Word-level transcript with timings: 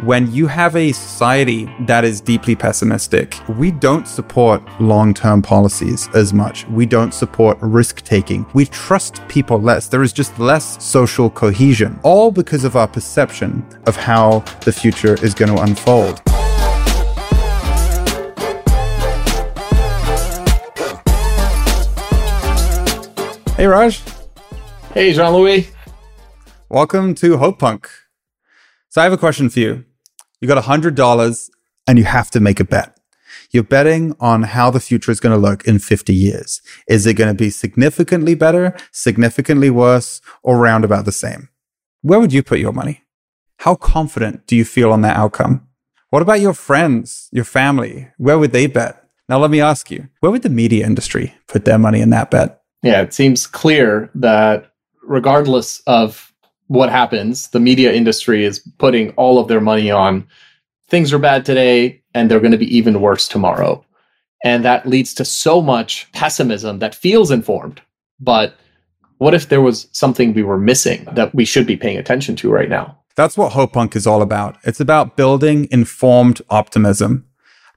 When 0.00 0.32
you 0.32 0.48
have 0.48 0.74
a 0.74 0.90
society 0.90 1.72
that 1.80 2.02
is 2.04 2.20
deeply 2.20 2.56
pessimistic, 2.56 3.36
we 3.56 3.70
don't 3.70 4.08
support 4.08 4.60
long 4.80 5.14
term 5.14 5.42
policies 5.42 6.08
as 6.14 6.32
much. 6.32 6.66
We 6.66 6.86
don't 6.86 7.14
support 7.14 7.56
risk 7.60 8.00
taking. 8.02 8.44
We 8.52 8.66
trust 8.66 9.20
people 9.28 9.60
less. 9.60 9.86
There 9.86 10.02
is 10.02 10.12
just 10.12 10.36
less 10.40 10.82
social 10.82 11.30
cohesion, 11.30 12.00
all 12.02 12.32
because 12.32 12.64
of 12.64 12.74
our 12.74 12.88
perception 12.88 13.64
of 13.86 13.94
how 13.94 14.40
the 14.64 14.72
future 14.72 15.14
is 15.22 15.34
going 15.34 15.54
to 15.54 15.62
unfold. 15.62 16.20
Hey, 23.56 23.66
Raj. 23.66 24.02
Hey, 24.94 25.12
Jean 25.12 25.32
Louis. 25.32 25.70
Welcome 26.68 27.14
to 27.16 27.36
Hopepunk. 27.36 27.86
So 28.92 29.00
I 29.00 29.04
have 29.04 29.12
a 29.14 29.16
question 29.16 29.48
for 29.48 29.58
you. 29.58 29.86
You 30.42 30.48
got 30.48 30.62
$100 30.62 31.50
and 31.86 31.98
you 31.98 32.04
have 32.04 32.30
to 32.30 32.40
make 32.40 32.60
a 32.60 32.64
bet. 32.64 32.94
You're 33.50 33.62
betting 33.62 34.14
on 34.20 34.42
how 34.42 34.70
the 34.70 34.80
future 34.80 35.10
is 35.10 35.18
going 35.18 35.34
to 35.34 35.40
look 35.40 35.66
in 35.66 35.78
50 35.78 36.12
years. 36.12 36.60
Is 36.86 37.06
it 37.06 37.14
going 37.14 37.34
to 37.34 37.34
be 37.34 37.48
significantly 37.48 38.34
better, 38.34 38.76
significantly 38.90 39.70
worse, 39.70 40.20
or 40.42 40.58
round 40.58 40.84
about 40.84 41.06
the 41.06 41.12
same? 41.12 41.48
Where 42.02 42.20
would 42.20 42.34
you 42.34 42.42
put 42.42 42.58
your 42.58 42.74
money? 42.74 43.04
How 43.60 43.76
confident 43.76 44.46
do 44.46 44.56
you 44.56 44.64
feel 44.66 44.92
on 44.92 45.00
that 45.00 45.16
outcome? 45.16 45.66
What 46.10 46.20
about 46.20 46.42
your 46.42 46.52
friends, 46.52 47.30
your 47.32 47.46
family? 47.46 48.10
Where 48.18 48.38
would 48.38 48.52
they 48.52 48.66
bet? 48.66 49.02
Now, 49.26 49.38
let 49.38 49.50
me 49.50 49.62
ask 49.62 49.90
you, 49.90 50.10
where 50.20 50.30
would 50.30 50.42
the 50.42 50.50
media 50.50 50.84
industry 50.84 51.34
put 51.48 51.64
their 51.64 51.78
money 51.78 52.02
in 52.02 52.10
that 52.10 52.30
bet? 52.30 52.60
Yeah, 52.82 53.00
it 53.00 53.14
seems 53.14 53.46
clear 53.46 54.10
that 54.16 54.70
regardless 55.02 55.80
of 55.86 56.31
what 56.72 56.88
happens, 56.88 57.48
the 57.48 57.60
media 57.60 57.92
industry 57.92 58.44
is 58.44 58.58
putting 58.78 59.10
all 59.10 59.38
of 59.38 59.46
their 59.46 59.60
money 59.60 59.90
on 59.90 60.26
things 60.88 61.12
are 61.12 61.18
bad 61.18 61.44
today 61.44 62.02
and 62.14 62.30
they're 62.30 62.40
going 62.40 62.52
to 62.52 62.58
be 62.58 62.76
even 62.76 63.02
worse 63.02 63.28
tomorrow. 63.28 63.84
And 64.42 64.64
that 64.64 64.86
leads 64.86 65.12
to 65.14 65.24
so 65.24 65.60
much 65.60 66.10
pessimism 66.12 66.78
that 66.78 66.94
feels 66.94 67.30
informed. 67.30 67.82
But 68.18 68.54
what 69.18 69.34
if 69.34 69.50
there 69.50 69.60
was 69.60 69.86
something 69.92 70.32
we 70.32 70.42
were 70.42 70.58
missing 70.58 71.06
that 71.12 71.34
we 71.34 71.44
should 71.44 71.66
be 71.66 71.76
paying 71.76 71.98
attention 71.98 72.36
to 72.36 72.50
right 72.50 72.70
now? 72.70 72.98
That's 73.16 73.36
what 73.36 73.52
Hopepunk 73.52 73.94
is 73.94 74.06
all 74.06 74.22
about. 74.22 74.56
It's 74.64 74.80
about 74.80 75.14
building 75.14 75.68
informed 75.70 76.40
optimism. 76.48 77.26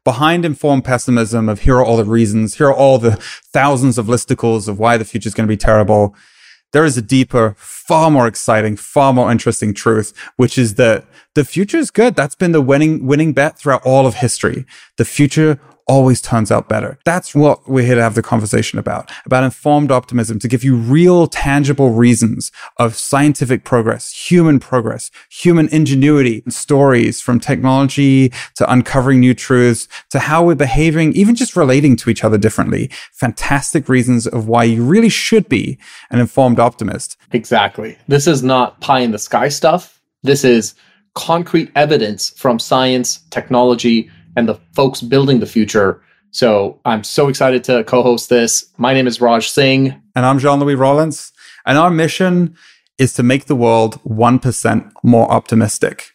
Behind 0.06 0.46
informed 0.46 0.86
pessimism 0.86 1.50
of 1.50 1.62
here 1.62 1.76
are 1.78 1.86
all 1.86 1.98
the 1.98 2.06
reasons, 2.06 2.56
here 2.56 2.68
are 2.68 2.74
all 2.74 2.98
the 2.98 3.18
thousands 3.52 3.98
of 3.98 4.06
listicles 4.06 4.70
of 4.70 4.80
why 4.80 4.96
the 4.96 5.04
future 5.04 5.28
is 5.28 5.34
going 5.34 5.48
to 5.48 5.52
be 5.52 5.58
terrible 5.58 6.16
there 6.74 6.86
is 6.86 6.98
a 6.98 7.02
deeper, 7.02 7.56
far 7.58 8.12
more 8.12 8.28
exciting, 8.28 8.76
far 8.76 9.14
more 9.14 9.32
interesting 9.32 9.74
truth, 9.74 10.14
which 10.36 10.58
is 10.58 10.76
that 10.76 11.06
the 11.34 11.46
future 11.46 11.78
is 11.78 11.92
good. 11.92 12.16
That's 12.16 12.36
been 12.36 12.52
the 12.52 12.62
winning, 12.62 13.06
winning 13.06 13.34
bet 13.34 13.58
throughout 13.60 13.86
all 13.86 14.06
of 14.08 14.16
history. 14.16 14.66
The 14.98 15.06
future 15.06 15.60
always 15.88 16.22
turns 16.22 16.52
out 16.52 16.68
better. 16.68 16.98
That's 17.06 17.36
what 17.36 17.68
we're 17.70 17.86
here 17.86 17.96
to 17.96 18.02
have 18.02 18.16
the 18.16 18.22
conversation 18.22 18.80
about, 18.80 19.12
about 19.26 19.44
informed 19.44 19.92
optimism 19.92 20.40
to 20.40 20.48
give 20.48 20.64
you 20.64 20.76
real, 20.76 21.28
tangible 21.28 21.92
reasons 21.92 22.52
of 22.78 22.96
scientific 22.96 23.64
progress, 23.64 24.12
human 24.12 24.60
progress, 24.60 25.12
human 25.30 25.68
ingenuity, 25.70 26.44
stories 26.50 27.22
from 27.22 27.40
technology 27.40 28.32
to 28.56 28.72
uncovering 28.72 29.20
new 29.20 29.34
truths 29.34 29.88
to 30.10 30.20
how 30.20 30.44
we're 30.44 30.56
behaving, 30.56 31.14
even 31.14 31.36
just 31.36 31.56
relating 31.56 31.96
to 31.98 32.10
each 32.10 32.24
other 32.24 32.38
differently. 32.38 32.90
Fantastic 33.14 33.88
reasons 33.88 34.28
of 34.28 34.48
why 34.48 34.64
you 34.64 34.84
really 34.84 35.10
should 35.10 35.48
be 35.48 35.78
an 36.10 36.20
informed 36.20 36.60
optimist. 36.60 37.18
Exactly. 37.32 37.98
This 38.08 38.28
is 38.28 38.42
not 38.44 38.82
pie 38.82 39.00
in 39.00 39.12
the 39.12 39.20
sky 39.20 39.50
stuff. 39.50 40.02
This 40.24 40.44
is 40.44 40.74
concrete 41.14 41.72
evidence 41.76 42.32
from 42.32 42.60
science, 42.60 43.20
technology, 43.30 44.10
and 44.36 44.48
the 44.48 44.56
folks 44.74 45.02
building 45.02 45.40
the 45.40 45.46
future. 45.46 46.02
So 46.32 46.80
I'm 46.86 47.04
so 47.04 47.28
excited 47.28 47.64
to 47.66 47.84
co 47.84 48.04
host 48.04 48.30
this. 48.30 48.72
My 48.78 48.94
name 48.94 49.08
is 49.08 49.22
Raj 49.22 49.50
Singh. 49.50 50.02
And 50.16 50.26
I'm 50.26 50.40
Jean 50.40 50.60
Louis 50.60 50.76
Rollins. 50.76 51.32
And 51.66 51.78
our 51.78 51.90
mission 51.90 52.56
is 52.98 53.14
to 53.14 53.24
make 53.24 53.46
the 53.46 53.56
world 53.56 54.02
1% 54.04 54.92
more 55.04 55.32
optimistic. 55.32 56.12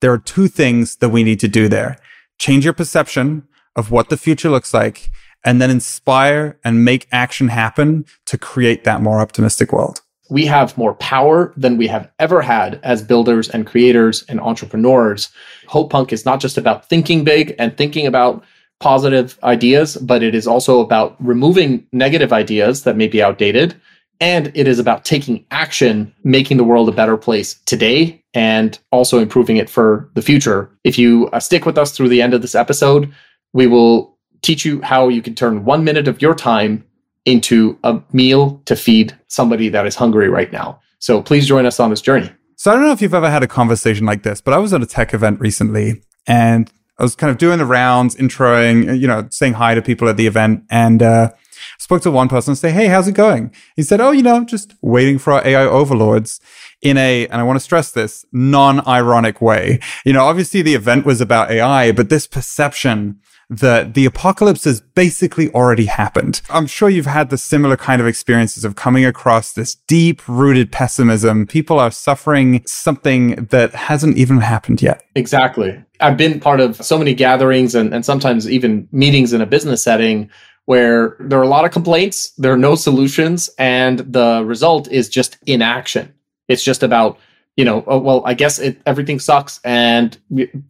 There 0.00 0.12
are 0.12 0.18
two 0.18 0.48
things 0.48 0.96
that 0.96 1.08
we 1.08 1.22
need 1.24 1.40
to 1.40 1.48
do 1.48 1.68
there 1.68 1.98
change 2.38 2.64
your 2.64 2.72
perception 2.72 3.48
of 3.74 3.90
what 3.90 4.10
the 4.10 4.16
future 4.16 4.48
looks 4.48 4.72
like, 4.72 5.10
and 5.44 5.60
then 5.60 5.70
inspire 5.70 6.58
and 6.64 6.84
make 6.84 7.08
action 7.10 7.48
happen 7.48 8.04
to 8.26 8.38
create 8.38 8.84
that 8.84 9.02
more 9.02 9.20
optimistic 9.20 9.72
world 9.72 10.02
we 10.30 10.46
have 10.46 10.76
more 10.76 10.94
power 10.94 11.52
than 11.56 11.76
we 11.76 11.86
have 11.86 12.10
ever 12.18 12.42
had 12.42 12.80
as 12.82 13.02
builders 13.02 13.48
and 13.48 13.66
creators 13.66 14.24
and 14.28 14.40
entrepreneurs. 14.40 15.30
Hopepunk 15.68 16.12
is 16.12 16.24
not 16.24 16.40
just 16.40 16.58
about 16.58 16.88
thinking 16.88 17.24
big 17.24 17.54
and 17.58 17.76
thinking 17.76 18.06
about 18.06 18.44
positive 18.80 19.38
ideas, 19.42 19.96
but 19.96 20.22
it 20.22 20.34
is 20.34 20.46
also 20.46 20.80
about 20.80 21.16
removing 21.18 21.86
negative 21.92 22.32
ideas 22.32 22.84
that 22.84 22.96
may 22.96 23.08
be 23.08 23.22
outdated. 23.22 23.80
And 24.20 24.50
it 24.54 24.66
is 24.66 24.78
about 24.78 25.04
taking 25.04 25.44
action, 25.50 26.12
making 26.24 26.56
the 26.56 26.64
world 26.64 26.88
a 26.88 26.92
better 26.92 27.16
place 27.16 27.54
today 27.66 28.22
and 28.34 28.78
also 28.90 29.18
improving 29.18 29.56
it 29.56 29.70
for 29.70 30.10
the 30.14 30.22
future. 30.22 30.70
If 30.84 30.98
you 30.98 31.28
uh, 31.28 31.40
stick 31.40 31.64
with 31.64 31.78
us 31.78 31.92
through 31.92 32.08
the 32.08 32.22
end 32.22 32.34
of 32.34 32.42
this 32.42 32.54
episode, 32.54 33.12
we 33.52 33.66
will 33.66 34.16
teach 34.42 34.64
you 34.64 34.82
how 34.82 35.08
you 35.08 35.22
can 35.22 35.34
turn 35.34 35.64
one 35.64 35.84
minute 35.84 36.08
of 36.08 36.20
your 36.20 36.34
time 36.34 36.84
into 37.28 37.78
a 37.84 38.00
meal 38.12 38.60
to 38.64 38.74
feed 38.74 39.16
somebody 39.28 39.68
that 39.68 39.86
is 39.86 39.94
hungry 39.94 40.28
right 40.28 40.50
now. 40.50 40.80
So 40.98 41.22
please 41.22 41.46
join 41.46 41.66
us 41.66 41.78
on 41.78 41.90
this 41.90 42.00
journey. 42.00 42.30
So 42.56 42.70
I 42.70 42.74
don't 42.74 42.84
know 42.84 42.92
if 42.92 43.02
you've 43.02 43.14
ever 43.14 43.30
had 43.30 43.42
a 43.42 43.46
conversation 43.46 44.06
like 44.06 44.22
this, 44.22 44.40
but 44.40 44.54
I 44.54 44.58
was 44.58 44.72
at 44.72 44.82
a 44.82 44.86
tech 44.86 45.14
event 45.14 45.38
recently 45.38 46.02
and 46.26 46.72
I 46.98 47.02
was 47.02 47.14
kind 47.14 47.30
of 47.30 47.38
doing 47.38 47.58
the 47.58 47.66
rounds, 47.66 48.16
introing, 48.16 48.98
you 48.98 49.06
know, 49.06 49.28
saying 49.30 49.52
hi 49.54 49.74
to 49.74 49.82
people 49.82 50.08
at 50.08 50.16
the 50.16 50.26
event 50.26 50.64
and, 50.70 51.02
uh, 51.02 51.30
spoke 51.78 52.02
to 52.02 52.10
one 52.10 52.28
person 52.28 52.52
and 52.52 52.58
say, 52.58 52.70
Hey, 52.70 52.86
how's 52.86 53.06
it 53.06 53.12
going? 53.12 53.52
He 53.76 53.82
said, 53.82 54.00
Oh, 54.00 54.10
you 54.10 54.22
know, 54.22 54.44
just 54.44 54.74
waiting 54.80 55.18
for 55.18 55.34
our 55.34 55.46
AI 55.46 55.64
overlords 55.64 56.40
in 56.82 56.96
a, 56.96 57.26
and 57.28 57.40
I 57.40 57.44
want 57.44 57.56
to 57.56 57.64
stress 57.64 57.92
this, 57.92 58.24
non-ironic 58.32 59.40
way. 59.40 59.80
You 60.04 60.12
know, 60.14 60.24
obviously 60.24 60.62
the 60.62 60.74
event 60.74 61.04
was 61.04 61.20
about 61.20 61.50
AI, 61.50 61.92
but 61.92 62.08
this 62.08 62.26
perception 62.26 63.20
that 63.50 63.94
the 63.94 64.04
apocalypse 64.04 64.64
has 64.64 64.80
basically 64.80 65.50
already 65.52 65.86
happened. 65.86 66.42
I'm 66.50 66.66
sure 66.66 66.88
you've 66.88 67.06
had 67.06 67.30
the 67.30 67.38
similar 67.38 67.76
kind 67.76 68.00
of 68.00 68.06
experiences 68.06 68.64
of 68.64 68.76
coming 68.76 69.04
across 69.04 69.52
this 69.52 69.74
deep 69.74 70.26
rooted 70.28 70.70
pessimism. 70.70 71.46
People 71.46 71.78
are 71.78 71.90
suffering 71.90 72.62
something 72.66 73.46
that 73.46 73.74
hasn't 73.74 74.18
even 74.18 74.40
happened 74.40 74.82
yet. 74.82 75.02
Exactly. 75.14 75.82
I've 76.00 76.16
been 76.16 76.40
part 76.40 76.60
of 76.60 76.76
so 76.76 76.98
many 76.98 77.14
gatherings 77.14 77.74
and, 77.74 77.94
and 77.94 78.04
sometimes 78.04 78.50
even 78.50 78.86
meetings 78.92 79.32
in 79.32 79.40
a 79.40 79.46
business 79.46 79.82
setting 79.82 80.30
where 80.66 81.16
there 81.18 81.38
are 81.38 81.44
a 81.44 81.48
lot 81.48 81.64
of 81.64 81.70
complaints, 81.70 82.32
there 82.32 82.52
are 82.52 82.58
no 82.58 82.74
solutions, 82.74 83.48
and 83.58 84.00
the 84.00 84.44
result 84.44 84.86
is 84.92 85.08
just 85.08 85.38
inaction. 85.46 86.12
It's 86.46 86.62
just 86.62 86.82
about 86.82 87.18
you 87.58 87.64
know, 87.64 87.82
oh, 87.88 87.98
well, 87.98 88.22
I 88.24 88.34
guess 88.34 88.60
it, 88.60 88.80
everything 88.86 89.18
sucks 89.18 89.60
and 89.64 90.16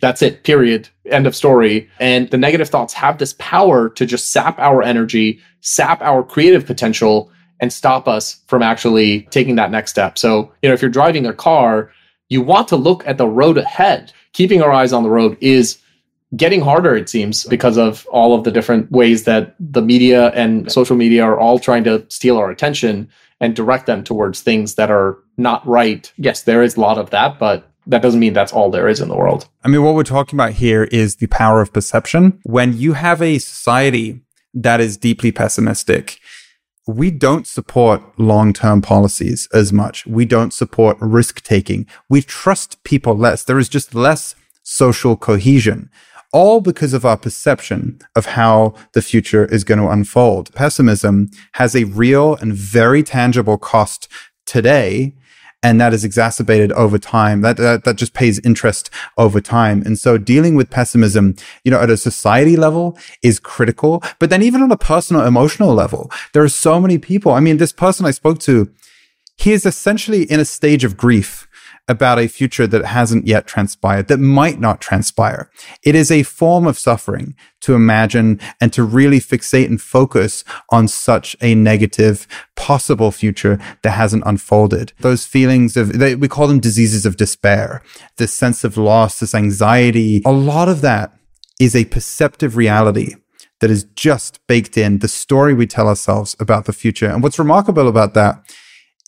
that's 0.01 0.23
it, 0.23 0.43
period. 0.43 0.89
End 1.05 1.27
of 1.27 1.37
story. 1.37 1.87
And 2.01 2.31
the 2.31 2.39
negative 2.39 2.71
thoughts 2.71 2.95
have 2.95 3.19
this 3.19 3.35
power 3.35 3.91
to 3.91 4.07
just 4.07 4.33
sap 4.33 4.59
our 4.59 4.83
energy, 4.83 5.39
sap 5.61 6.01
our 6.01 6.23
creative 6.23 6.65
potential, 6.65 7.31
and 7.61 7.71
stop 7.71 8.09
us 8.09 8.41
from 8.47 8.63
actually 8.63 9.23
taking 9.25 9.57
that 9.57 9.71
next 9.71 9.91
step. 9.91 10.17
So, 10.17 10.51
you 10.63 10.71
know, 10.71 10.73
if 10.73 10.81
you're 10.81 10.91
driving 10.91 11.27
a 11.27 11.35
car, 11.35 11.93
you 12.31 12.41
want 12.41 12.69
to 12.69 12.77
look 12.77 13.07
at 13.07 13.19
the 13.19 13.29
road 13.29 13.59
ahead. 13.59 14.11
Keeping 14.33 14.63
our 14.63 14.73
eyes 14.73 14.95
on 14.95 15.03
the 15.03 15.11
road 15.11 15.37
is 15.43 15.77
getting 16.37 16.63
harder, 16.63 16.97
it 16.97 17.11
seems, 17.11 17.45
because 17.45 17.77
of 17.77 18.07
all 18.11 18.35
of 18.35 18.45
the 18.45 18.51
different 18.51 18.91
ways 18.91 19.25
that 19.25 19.55
the 19.61 19.83
media 19.83 20.29
and 20.29 20.73
social 20.73 20.97
media 20.97 21.23
are 21.23 21.39
all 21.39 21.59
trying 21.59 21.85
to 21.85 22.07
steal 22.09 22.39
our 22.39 22.51
attention 22.51 23.11
and 23.41 23.55
direct 23.55 23.85
them 23.85 24.03
towards 24.03 24.41
things 24.41 24.77
that 24.77 24.91
are 24.91 25.19
not 25.39 25.67
right. 25.67 26.13
Yes, 26.17 26.43
there 26.43 26.63
is 26.63 26.77
a 26.77 26.81
lot 26.81 26.99
of 26.99 27.11
that, 27.11 27.39
but 27.39 27.71
that 27.87 28.03
doesn't 28.03 28.21
mean 28.21 28.35
that's 28.35 28.53
all 28.53 28.71
there 28.71 28.89
is 28.89 29.01
in 29.01 29.09
the 29.09 29.17
world. 29.17 29.49
I 29.65 29.69
mean, 29.69 29.83
what 29.83 29.95
we're 29.95 30.03
talking 30.03 30.37
about 30.37 30.53
here 30.53 30.85
is 30.85 31.17
the 31.17 31.27
power 31.29 31.61
of 31.63 31.73
perception. 31.73 32.39
When 32.43 32.77
you 32.77 32.93
have 32.93 33.23
a 33.23 33.39
society 33.39 34.21
that 34.53 34.81
is 34.81 34.97
deeply 34.97 35.33
pessimistic, 35.33 36.19
we 36.87 37.11
don't 37.11 37.47
support 37.47 38.03
long 38.19 38.53
term 38.53 38.83
policies 38.83 39.49
as 39.53 39.73
much. 39.73 40.07
We 40.07 40.25
don't 40.25 40.53
support 40.53 40.99
risk 41.01 41.43
taking. 41.43 41.87
We 42.09 42.23
trust 42.23 42.83
people 42.85 43.17
less. 43.17 43.45
There 43.45 43.59
is 43.59 43.69
just 43.69 43.95
less 43.95 44.35
social 44.63 45.17
cohesion 45.17 45.91
all 46.33 46.61
because 46.61 46.93
of 46.93 47.05
our 47.05 47.17
perception 47.17 47.99
of 48.15 48.27
how 48.27 48.75
the 48.93 49.03
future 49.03 49.47
is 49.47 49.65
going 49.65 49.81
to 49.81 49.89
unfold. 49.89 50.53
Pessimism 50.55 51.31
has 51.53 51.75
a 51.75 51.85
real 51.85 52.37
and 52.37 52.53
very 52.53 53.03
tangible 53.03 53.57
cost 53.57 54.09
today. 54.45 55.15
And 55.63 55.81
that 55.81 55.93
is 55.93 56.05
exacerbated 56.05 56.71
over 56.73 56.99
time. 56.99 57.41
That, 57.41 57.57
that, 57.57 57.83
that 57.85 57.97
just 57.97 58.15
pays 58.15 58.39
interest 58.41 58.91
over 59.17 59.41
time. 59.41 59.83
And 59.83 59.99
so 59.99 60.17
dealing 60.17 60.55
with 60.55 60.71
pessimism, 60.71 61.35
you 61.65 61.73
know, 61.73 61.81
at 61.81 61.91
a 61.91 61.97
society 61.97 62.57
level 62.57 62.97
is 63.23 63.41
critical. 63.41 64.03
But 64.21 64.31
then 64.31 64.43
even 64.43 64.63
on 64.63 64.71
a 64.71 64.77
personal, 64.77 65.27
emotional 65.27 65.75
level, 65.75 66.13
there 66.33 66.45
are 66.45 66.49
so 66.49 66.81
many 66.81 66.97
people. 66.97 67.33
I 67.33 67.41
mean, 67.41 67.57
this 67.57 67.73
person 67.73 68.07
I 68.07 68.13
spoke 68.13 68.39
to, 68.41 68.71
he 69.37 69.53
is 69.53 69.67
essentially 69.67 70.23
in 70.25 70.39
a 70.39 70.45
stage 70.45 70.85
of 70.85 70.97
grief 70.97 71.48
about 71.89 72.19
a 72.19 72.29
future 72.29 72.67
that 72.67 72.85
hasn't 72.85 73.27
yet 73.27 73.47
transpired, 73.47 74.09
that 74.09 74.19
might 74.19 74.61
not 74.61 74.81
transpire. 74.81 75.51
It 75.83 75.95
is 75.95 76.11
a 76.11 76.23
form 76.23 76.67
of 76.67 76.79
suffering 76.79 77.35
to 77.61 77.75
imagine 77.75 78.41
and 78.61 78.73
to 78.73 78.83
really 78.85 79.19
fixate 79.19 79.67
and 79.67 79.81
focus 79.81 80.45
on 80.71 80.87
such 80.87 81.35
a 81.41 81.55
negative 81.55 82.29
possible 82.57 83.11
future 83.11 83.59
that 83.83 83.91
hasn't 83.91 84.23
unfolded. 84.27 84.93
Those 85.01 85.27
feelings 85.27 85.77
of, 85.77 85.99
they, 85.99 86.15
we 86.15 86.29
call 86.29 86.47
them 86.47 86.61
diseases 86.61 87.07
of 87.07 87.17
despair, 87.17 87.83
this 88.17 88.33
sense 88.33 88.65
of 88.65 88.77
loss, 88.77 89.21
this 89.21 89.35
anxiety, 89.35 90.23
a 90.25 90.33
lot 90.33 90.69
of 90.69 90.83
that 90.83 91.13
is 91.59 91.75
a 91.75 91.87
perceptive 91.87 92.57
reality 92.57 93.15
that 93.61 93.71
is 93.71 93.85
just 93.97 94.47
baked 94.47 94.77
in 94.79 94.99
the 94.99 95.09
story 95.09 95.53
we 95.53 95.67
tell 95.67 95.89
ourselves 95.89 96.37
about 96.39 96.67
the 96.67 96.73
future. 96.73 97.09
And 97.09 97.23
what's 97.23 97.39
remarkable 97.39 97.89
about 97.89 98.15
that 98.15 98.41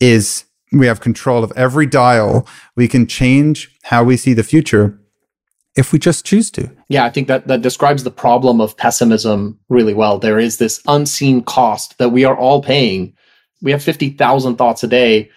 is 0.01 0.45
we 0.71 0.87
have 0.87 1.01
control 1.01 1.43
of 1.43 1.51
every 1.55 1.85
dial. 1.85 2.47
We 2.75 2.87
can 2.87 3.07
change 3.07 3.75
how 3.83 4.03
we 4.03 4.17
see 4.17 4.33
the 4.33 4.43
future 4.43 4.97
if 5.75 5.91
we 5.91 5.99
just 5.99 6.25
choose 6.25 6.51
to. 6.51 6.69
Yeah, 6.89 7.05
I 7.05 7.09
think 7.09 7.27
that 7.27 7.47
that 7.47 7.61
describes 7.61 8.03
the 8.03 8.11
problem 8.11 8.59
of 8.59 8.77
pessimism 8.77 9.59
really 9.69 9.93
well. 9.93 10.17
There 10.17 10.39
is 10.39 10.57
this 10.57 10.81
unseen 10.87 11.43
cost 11.43 11.97
that 11.97 12.09
we 12.09 12.25
are 12.25 12.37
all 12.37 12.61
paying. 12.61 13.13
We 13.61 13.71
have 13.71 13.83
50,000 13.83 14.55
thoughts 14.57 14.83
a 14.83 14.87
day 14.87 15.29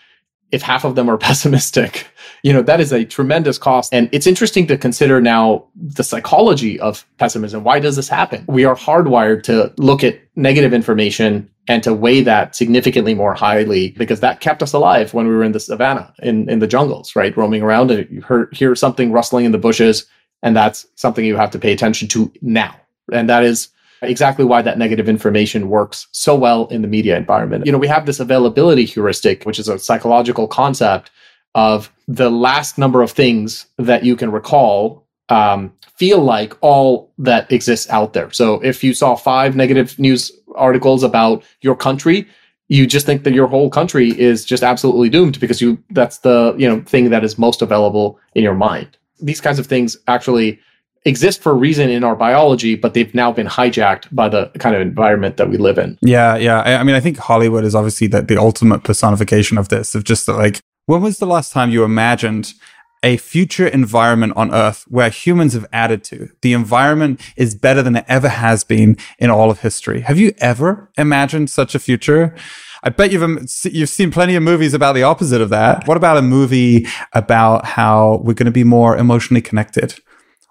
if 0.51 0.63
half 0.63 0.85
of 0.85 0.95
them 0.95 1.09
are 1.09 1.19
pessimistic 1.29 2.07
you 2.45 2.53
know 2.53 2.63
that 2.63 2.79
is 2.79 2.93
a 2.93 3.05
tremendous 3.05 3.57
cost. 3.57 3.93
And 3.93 4.09
it's 4.13 4.27
interesting 4.27 4.67
to 4.69 4.77
consider 4.77 5.21
now 5.21 5.67
the 5.75 6.05
psychology 6.05 6.79
of 6.79 7.05
pessimism. 7.17 7.65
Why 7.65 7.81
does 7.81 7.97
this 7.97 8.09
happen? 8.09 8.45
We 8.47 8.67
are 8.67 8.77
hardwired 8.77 9.43
to 9.45 9.73
look 9.79 10.05
at 10.05 10.21
negative 10.37 10.75
information 10.75 11.51
and 11.67 11.83
to 11.83 11.95
weigh 11.95 12.21
that 12.21 12.55
significantly 12.55 13.15
more 13.15 13.33
highly 13.33 13.93
because 13.93 14.21
that 14.21 14.41
kept 14.41 14.63
us 14.63 14.75
alive 14.75 15.15
when 15.15 15.27
we 15.27 15.35
were 15.35 15.43
in 15.43 15.53
the 15.53 15.61
savannah 15.61 16.13
in, 16.23 16.49
in 16.51 16.59
the 16.59 16.67
jungles 16.67 17.17
right? 17.17 17.35
Roaming 17.35 17.63
around 17.63 17.91
and 17.91 18.09
you 18.11 18.23
hear, 18.29 18.51
hear 18.53 18.75
something 18.75 19.11
rustling 19.11 19.47
in 19.47 19.53
the 19.53 19.59
bushes 19.59 20.05
and 20.43 20.55
that's 20.55 20.87
something 20.97 21.25
you 21.25 21.37
have 21.37 21.51
to 21.53 21.59
pay 21.59 21.73
attention 21.73 22.09
to 22.09 22.31
now. 22.43 22.77
And 23.11 23.27
that 23.31 23.43
is 23.43 23.69
exactly 24.03 24.45
why 24.45 24.61
that 24.61 24.77
negative 24.77 25.09
information 25.09 25.71
works 25.71 26.09
so 26.13 26.37
well 26.37 26.67
in 26.67 26.83
the 26.83 26.89
media 26.89 27.17
environment. 27.17 27.65
You 27.65 27.73
know, 27.73 27.79
we 27.79 27.89
have 27.89 28.05
this 28.05 28.21
availability 28.21 28.85
heuristic, 28.85 29.45
which 29.45 29.59
is 29.59 29.67
a 29.67 29.79
psychological 29.79 30.47
concept 30.47 31.11
of 31.55 31.93
the 32.09 32.31
last 32.31 32.79
number 32.79 33.03
of 33.03 33.11
things 33.11 33.67
that 33.79 34.05
you 34.05 34.17
can 34.17 34.31
recall 34.31 35.07
um, 35.29 35.73
feel 35.97 36.19
like 36.19 36.57
all 36.61 37.13
that 37.19 37.51
exists 37.51 37.89
out 37.91 38.13
there. 38.13 38.31
So 38.33 38.61
if 38.63 38.85
you 38.85 38.95
saw 38.95 39.15
five 39.15 39.57
negative 39.57 39.99
news 39.99 40.33
articles 40.55 41.03
about 41.03 41.43
your 41.61 41.77
country, 41.77 42.27
you 42.69 42.87
just 42.87 43.07
think 43.07 43.25
that 43.25 43.35
your 43.35 43.47
whole 43.47 43.71
country 43.71 44.19
is 44.19 44.45
just 44.45 44.63
absolutely 44.63 45.09
doomed 45.09 45.39
because 45.39 45.61
you 45.61 45.83
that's 45.91 46.19
the 46.19 46.55
you 46.59 46.69
know 46.69 46.81
thing 46.83 47.11
that 47.11 47.23
is 47.25 47.39
most 47.39 47.63
available 47.63 48.19
in 48.35 48.43
your 48.43 48.55
mind. 48.55 48.97
These 49.21 49.41
kinds 49.41 49.59
of 49.59 49.67
things 49.67 49.97
actually 50.09 50.61
exist 51.05 51.43
for 51.43 51.53
a 51.53 51.55
reason 51.55 51.91
in 51.91 52.03
our 52.03 52.17
biology, 52.17 52.75
but 52.75 52.95
they've 52.95 53.15
now 53.15 53.31
been 53.31 53.47
hijacked 53.47 54.13
by 54.15 54.29
the 54.29 54.51
kind 54.59 54.75
of 54.75 54.81
environment 54.81 55.37
that 55.37 55.51
we 55.51 55.59
live 55.59 55.79
in. 55.79 55.99
Yeah, 56.01 56.37
yeah. 56.37 56.61
I, 56.63 56.77
I 56.77 56.83
mean, 56.83 56.95
I 56.95 57.01
think 57.01 57.19
Hollywood 57.19 57.65
is 57.65 57.75
obviously 57.75 58.07
the, 58.07 58.23
the 58.23 58.39
ultimate 58.39 58.85
personification 58.85 59.59
of 59.59 59.69
this, 59.69 59.95
of 59.95 60.05
just 60.05 60.27
like, 60.29 60.61
when 60.87 61.03
was 61.03 61.19
the 61.19 61.27
last 61.27 61.53
time 61.53 61.71
you 61.71 61.85
imagined 61.85 62.55
a 63.03 63.17
future 63.19 63.67
environment 63.67 64.33
on 64.35 64.53
Earth 64.55 64.85
where 64.89 65.11
humans 65.11 65.53
have 65.53 65.67
added 65.73 66.03
to? 66.05 66.31
The 66.41 66.53
environment 66.53 67.21
is 67.37 67.55
better 67.55 67.83
than 67.83 67.97
it 67.97 68.05
ever 68.09 68.29
has 68.29 68.65
been 68.65 68.97
in 69.19 69.31
all 69.31 69.51
of 69.51 69.61
history. 69.61 70.01
Have 70.01 70.19
you 70.19 70.33
ever 70.39 70.91
imagined 70.97 71.51
such 71.51 71.75
a 71.75 71.79
future? 71.79 72.35
I 72.83 72.91
bet 72.91 73.13
you've 73.13 73.23
you've 73.65 73.89
seen 73.89 74.11
plenty 74.11 74.35
of 74.37 74.43
movies 74.43 74.75
about 74.75 74.95
the 74.95 75.03
opposite 75.03 75.41
of 75.41 75.51
that. 75.51 75.87
What 75.87 75.97
about 75.97 76.19
a 76.19 76.23
movie 76.23 76.87
about 77.13 77.65
how 77.65 78.21
we're 78.25 78.35
going 78.35 78.47
to 78.47 78.53
be 78.53 78.65
more 78.65 78.97
emotionally 78.97 79.43
connected? 79.43 79.99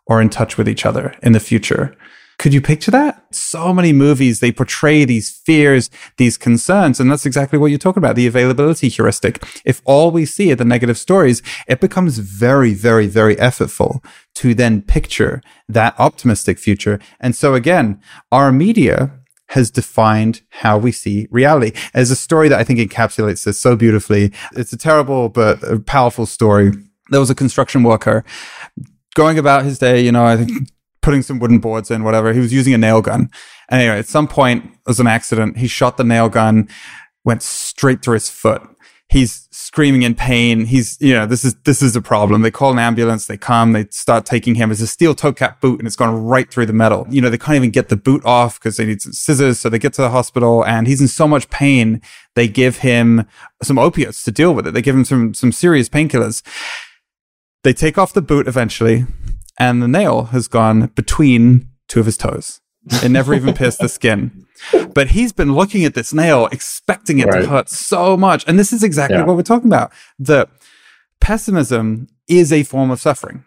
or 0.06 0.22
in 0.22 0.30
touch 0.30 0.58
with 0.58 0.68
each 0.68 0.86
other 0.86 1.16
in 1.22 1.32
the 1.32 1.40
future. 1.40 1.96
Could 2.44 2.54
you 2.54 2.60
picture 2.60 2.92
that? 2.92 3.34
So 3.34 3.74
many 3.74 3.94
movies, 3.94 4.42
they 4.42 4.52
portray 4.52 5.06
these 5.06 5.32
fears, 5.32 5.90
these 6.18 6.36
concerns. 6.36 7.00
And 7.00 7.10
that's 7.10 7.26
exactly 7.26 7.58
what 7.58 7.68
you're 7.68 7.80
talking 7.80 8.04
about. 8.04 8.18
The 8.18 8.28
availability 8.28 8.90
heuristic. 8.90 9.42
If 9.64 9.82
all 9.86 10.12
we 10.12 10.26
see 10.26 10.52
are 10.52 10.58
the 10.58 10.66
negative 10.66 10.98
stories, 10.98 11.42
it 11.70 11.80
becomes 11.80 12.18
very, 12.18 12.74
very, 12.74 13.08
very 13.08 13.38
effortful 13.38 14.04
to 14.36 14.54
then 14.54 14.82
picture 14.82 15.42
that 15.70 15.98
optimistic 15.98 16.60
future. 16.60 17.00
And 17.22 17.34
so 17.34 17.54
again, 17.54 18.02
our 18.30 18.52
media 18.52 19.18
has 19.52 19.72
defined 19.72 20.42
how 20.50 20.78
we 20.78 20.92
see 20.92 21.30
reality. 21.32 21.72
There's 21.94 22.12
a 22.12 22.16
story 22.18 22.50
that 22.50 22.60
I 22.60 22.66
think 22.66 22.78
encapsulates 22.78 23.46
this 23.46 23.58
so 23.58 23.78
beautifully. 23.78 24.34
It's 24.52 24.74
a 24.74 24.78
terrible 24.78 25.30
but 25.30 25.86
powerful 25.86 26.26
story. 26.26 26.74
There 27.10 27.22
was 27.22 27.30
a 27.30 27.36
construction 27.36 27.84
worker 27.84 28.26
going 29.16 29.40
about 29.40 29.64
his 29.64 29.80
day, 29.80 30.02
you 30.02 30.12
know, 30.12 30.26
I 30.26 30.36
think 30.36 30.68
putting 31.04 31.22
some 31.22 31.38
wooden 31.38 31.60
boards 31.60 31.92
in, 31.92 32.04
whatever. 32.04 32.34
He 32.34 32.40
was 32.40 32.52
using 32.52 32.74
a 32.74 32.78
nail 32.78 33.02
gun. 33.02 33.30
And 33.70 33.82
anyway, 33.82 34.00
at 34.00 34.08
some 34.08 34.28
point, 34.28 34.66
it 34.66 34.88
was 34.88 35.00
an 35.00 35.08
accident. 35.08 35.58
He 35.58 35.68
shot 35.68 35.98
the 35.98 36.04
nail 36.04 36.30
gun, 36.30 36.68
went 37.24 37.44
straight 37.44 38.02
through 38.02 38.16
his 38.16 38.30
foot. 38.30 38.64
He's 39.10 39.48
screaming 39.52 40.02
in 40.02 40.16
pain. 40.16 40.66
He's, 40.66 41.00
you 41.00 41.14
know, 41.14 41.28
this 41.28 41.46
is, 41.46 41.54
this 41.66 41.84
is 41.84 41.96
a 41.96 42.02
problem. 42.02 42.42
They 42.42 42.50
call 42.50 42.72
an 42.72 42.80
ambulance. 42.80 43.28
They 43.28 43.38
come, 43.38 43.74
they 43.74 43.86
start 43.92 44.26
taking 44.26 44.56
him. 44.56 44.72
It's 44.72 44.82
a 44.82 44.88
steel 44.88 45.14
toe 45.14 45.34
cap 45.34 45.62
boot 45.62 45.78
and 45.78 45.86
it's 45.86 45.96
gone 45.96 46.24
right 46.24 46.50
through 46.50 46.66
the 46.66 46.74
metal. 46.74 47.06
You 47.10 47.22
know, 47.22 47.30
they 47.30 47.38
can't 47.38 47.58
even 47.58 47.70
get 47.70 47.90
the 47.90 47.96
boot 47.96 48.26
off 48.26 48.60
because 48.60 48.78
they 48.78 48.86
need 48.86 49.02
scissors. 49.02 49.60
So 49.60 49.70
they 49.70 49.78
get 49.78 49.94
to 49.94 50.02
the 50.02 50.10
hospital 50.10 50.66
and 50.66 50.88
he's 50.88 51.02
in 51.02 51.08
so 51.08 51.28
much 51.28 51.50
pain. 51.52 52.02
They 52.34 52.48
give 52.48 52.78
him 52.78 53.28
some 53.62 53.78
opiates 53.78 54.24
to 54.24 54.32
deal 54.32 54.56
with 54.56 54.66
it. 54.66 54.72
They 54.74 54.82
give 54.82 54.96
him 54.96 55.06
some, 55.06 55.36
some 55.36 55.52
serious 55.52 55.90
painkillers. 55.90 56.42
They 57.64 57.74
take 57.74 57.98
off 57.98 58.14
the 58.14 58.22
boot 58.22 58.48
eventually, 58.48 59.06
and 59.60 59.82
the 59.82 59.88
nail 59.88 60.26
has 60.26 60.48
gone 60.48 60.88
between 60.88 61.70
two 61.88 62.00
of 62.00 62.06
his 62.06 62.18
toes. 62.18 62.62
It 63.04 63.10
never 63.10 63.34
even 63.34 63.54
pierced 63.56 63.80
the 63.80 63.90
skin. 63.90 64.46
But 64.94 65.10
he's 65.10 65.32
been 65.32 65.54
looking 65.54 65.86
at 65.86 65.94
this 65.94 66.14
nail, 66.14 66.48
expecting 66.52 67.20
it 67.20 67.28
right. 67.28 67.42
to 67.42 67.48
hurt 67.48 67.70
so 67.70 68.18
much. 68.18 68.44
And 68.48 68.60
this 68.60 68.74
is 68.74 68.84
exactly 68.84 69.18
yeah. 69.18 69.26
what 69.26 69.36
we're 69.36 69.44
talking 69.44 69.70
about. 69.70 69.92
The 70.20 70.48
pessimism 71.22 72.08
is 72.28 72.52
a 72.52 72.64
form 72.64 72.92
of 72.92 73.00
suffering 73.00 73.44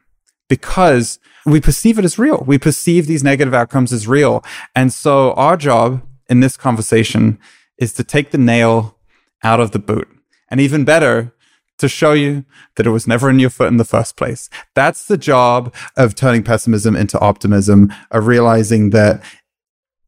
because 0.49 1.19
we 1.45 1.61
perceive 1.61 1.99
it 1.99 2.05
as 2.05 2.19
real. 2.19 2.45
We 2.47 2.59
perceive 2.59 3.07
these 3.07 3.25
negative 3.25 3.55
outcomes 3.55 3.93
as 3.93 4.07
real. 4.07 4.45
And 4.75 4.93
so 4.93 5.33
our 5.33 5.57
job 5.57 6.03
in 6.29 6.41
this 6.41 6.57
conversation 6.57 7.39
is 7.79 7.93
to 7.95 8.05
take 8.05 8.31
the 8.31 8.39
nail 8.39 8.97
out 9.43 9.61
of 9.61 9.71
the 9.71 9.79
boot. 9.79 10.09
And 10.49 10.61
even 10.61 10.85
better, 10.85 11.35
to 11.79 11.89
show 11.89 12.13
you 12.13 12.45
that 12.77 12.87
it 12.87 12.91
was 12.91 13.07
never 13.07 13.29
in 13.31 13.39
your 13.39 13.51
foot 13.51 13.69
in 13.69 13.77
the 13.77 13.85
first 13.85 14.17
place. 14.17 14.49
That's 14.75 15.07
the 15.07 15.19
job 15.19 15.75
of 15.97 16.15
turning 16.15 16.43
pessimism 16.43 16.97
into 16.97 17.19
optimism, 17.19 17.93
of 18.11 18.27
realizing 18.27 18.91
that 18.91 19.23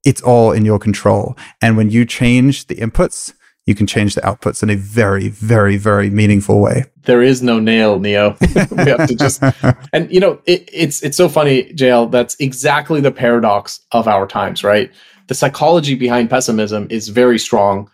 it's 0.04 0.22
all 0.22 0.52
in 0.52 0.64
your 0.64 0.78
control. 0.78 1.36
And 1.60 1.76
when 1.76 1.90
you 1.90 2.04
change 2.04 2.66
the 2.66 2.76
inputs, 2.76 3.34
you 3.66 3.74
can 3.74 3.86
change 3.86 4.14
the 4.14 4.22
outputs 4.22 4.62
in 4.62 4.70
a 4.70 4.76
very, 4.76 5.28
very, 5.28 5.76
very 5.76 6.08
meaningful 6.08 6.62
way. 6.62 6.86
There 7.02 7.20
is 7.20 7.42
no 7.42 7.60
nail, 7.60 7.98
Neo. 7.98 8.34
we 8.40 8.84
have 8.84 9.06
to 9.06 9.14
just, 9.14 9.42
and 9.92 10.10
you 10.10 10.20
know, 10.20 10.40
it, 10.46 10.66
it's 10.72 11.02
it's 11.02 11.18
so 11.18 11.28
funny, 11.28 11.64
JL. 11.74 12.10
That's 12.10 12.34
exactly 12.40 13.02
the 13.02 13.12
paradox 13.12 13.80
of 13.92 14.08
our 14.08 14.26
times, 14.26 14.64
right? 14.64 14.90
The 15.26 15.34
psychology 15.34 15.94
behind 15.94 16.30
pessimism 16.30 16.86
is 16.88 17.08
very 17.08 17.38
strong, 17.38 17.90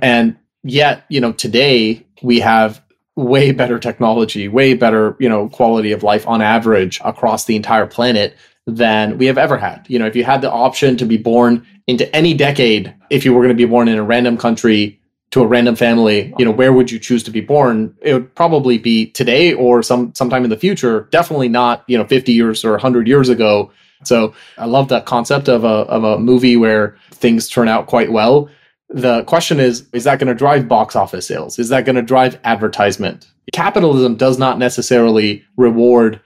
and 0.00 0.34
yet, 0.62 1.04
you 1.10 1.20
know, 1.20 1.32
today 1.32 2.06
we 2.22 2.40
have 2.40 2.82
way 3.16 3.52
better 3.52 3.78
technology, 3.78 4.48
way 4.48 4.74
better, 4.74 5.16
you 5.18 5.28
know, 5.28 5.48
quality 5.48 5.92
of 5.92 6.02
life 6.02 6.26
on 6.26 6.40
average 6.40 7.00
across 7.04 7.44
the 7.44 7.56
entire 7.56 7.86
planet 7.86 8.36
than 8.66 9.18
we 9.18 9.26
have 9.26 9.38
ever 9.38 9.56
had. 9.56 9.84
You 9.88 9.98
know, 9.98 10.06
if 10.06 10.16
you 10.16 10.24
had 10.24 10.40
the 10.40 10.50
option 10.50 10.96
to 10.96 11.04
be 11.04 11.16
born 11.16 11.66
into 11.86 12.14
any 12.14 12.32
decade, 12.32 12.94
if 13.10 13.24
you 13.24 13.34
were 13.34 13.40
going 13.40 13.56
to 13.56 13.66
be 13.66 13.68
born 13.68 13.88
in 13.88 13.98
a 13.98 14.02
random 14.02 14.38
country 14.38 14.98
to 15.32 15.42
a 15.42 15.46
random 15.46 15.76
family, 15.76 16.32
you 16.38 16.44
know, 16.44 16.50
where 16.50 16.72
would 16.72 16.90
you 16.90 16.98
choose 16.98 17.22
to 17.24 17.30
be 17.30 17.40
born? 17.40 17.94
It 18.02 18.12
would 18.14 18.34
probably 18.34 18.78
be 18.78 19.06
today 19.06 19.52
or 19.54 19.82
some 19.82 20.14
sometime 20.14 20.44
in 20.44 20.50
the 20.50 20.58
future. 20.58 21.08
Definitely 21.10 21.48
not, 21.48 21.84
you 21.86 21.98
know, 21.98 22.06
50 22.06 22.32
years 22.32 22.64
or 22.64 22.72
100 22.72 23.08
years 23.08 23.28
ago. 23.28 23.70
So 24.04 24.34
I 24.58 24.66
love 24.66 24.88
that 24.88 25.06
concept 25.06 25.48
of 25.48 25.64
a 25.64 25.86
of 25.88 26.04
a 26.04 26.18
movie 26.18 26.56
where 26.56 26.96
things 27.10 27.48
turn 27.48 27.68
out 27.68 27.86
quite 27.86 28.12
well 28.12 28.48
the 28.92 29.24
question 29.24 29.58
is 29.58 29.88
is 29.92 30.04
that 30.04 30.18
going 30.18 30.28
to 30.28 30.34
drive 30.34 30.68
box 30.68 30.94
office 30.94 31.26
sales? 31.26 31.58
Is 31.58 31.68
that 31.70 31.84
going 31.84 31.96
to 31.96 32.02
drive 32.02 32.38
advertisement? 32.44 33.30
Capitalism 33.52 34.16
does 34.16 34.38
not 34.38 34.58
necessarily 34.58 35.44
reward 35.56 36.20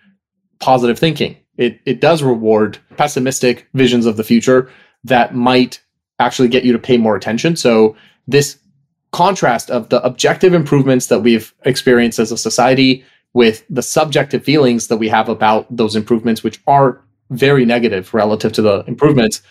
positive 0.58 0.98
thinking. 0.98 1.36
It, 1.56 1.80
it 1.86 2.00
does 2.00 2.22
reward 2.22 2.78
pessimistic 2.96 3.66
visions 3.74 4.04
of 4.04 4.16
the 4.16 4.24
future 4.24 4.70
that 5.04 5.34
might 5.34 5.80
actually 6.18 6.48
get 6.48 6.64
you 6.64 6.72
to 6.72 6.78
pay 6.78 6.96
more 6.98 7.16
attention. 7.16 7.56
So 7.56 7.96
this 8.26 8.58
contrast 9.12 9.70
of 9.70 9.88
the 9.88 10.02
objective 10.02 10.52
improvements 10.52 11.06
that 11.06 11.20
we've 11.20 11.54
experienced 11.64 12.18
as 12.18 12.32
a 12.32 12.38
society 12.38 13.04
with 13.32 13.64
the 13.70 13.82
subjective 13.82 14.44
feelings 14.44 14.88
that 14.88 14.96
we 14.96 15.08
have 15.08 15.28
about 15.28 15.66
those 15.74 15.96
improvements 15.96 16.42
which 16.42 16.60
are 16.66 17.02
very 17.30 17.64
negative 17.64 18.12
relative 18.12 18.52
to 18.52 18.62
the 18.62 18.84
improvements 18.86 19.42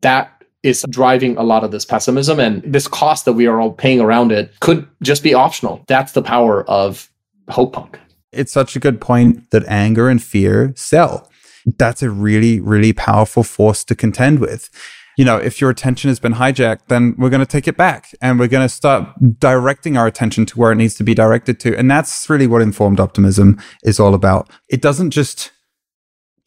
that 0.00 0.37
is 0.62 0.84
driving 0.90 1.36
a 1.36 1.42
lot 1.42 1.64
of 1.64 1.70
this 1.70 1.84
pessimism 1.84 2.40
and 2.40 2.62
this 2.62 2.88
cost 2.88 3.24
that 3.24 3.34
we 3.34 3.46
are 3.46 3.60
all 3.60 3.72
paying 3.72 4.00
around 4.00 4.32
it 4.32 4.52
could 4.60 4.86
just 5.02 5.22
be 5.22 5.34
optional. 5.34 5.84
That's 5.86 6.12
the 6.12 6.22
power 6.22 6.64
of 6.68 7.08
Hopepunk. 7.48 7.96
it's 8.32 8.52
such 8.52 8.76
a 8.76 8.80
good 8.80 9.00
point 9.00 9.50
that 9.50 9.64
anger 9.66 10.08
and 10.08 10.22
fear 10.22 10.72
sell. 10.76 11.30
That's 11.78 12.02
a 12.02 12.10
really, 12.10 12.60
really 12.60 12.92
powerful 12.92 13.42
force 13.42 13.84
to 13.84 13.94
contend 13.94 14.38
with. 14.38 14.70
You 15.16 15.24
know, 15.24 15.36
if 15.36 15.60
your 15.60 15.70
attention 15.70 16.08
has 16.08 16.20
been 16.20 16.34
hijacked, 16.34 16.86
then 16.88 17.14
we're 17.18 17.30
going 17.30 17.40
to 17.40 17.46
take 17.46 17.66
it 17.66 17.76
back 17.76 18.10
and 18.22 18.38
we're 18.38 18.48
going 18.48 18.64
to 18.64 18.72
start 18.72 19.08
directing 19.40 19.96
our 19.96 20.06
attention 20.06 20.46
to 20.46 20.58
where 20.58 20.70
it 20.70 20.76
needs 20.76 20.94
to 20.96 21.04
be 21.04 21.14
directed 21.14 21.58
to. 21.60 21.76
And 21.76 21.90
that's 21.90 22.30
really 22.30 22.46
what 22.46 22.62
informed 22.62 23.00
optimism 23.00 23.60
is 23.82 23.98
all 23.98 24.14
about. 24.14 24.48
It 24.68 24.80
doesn't 24.80 25.10
just 25.10 25.50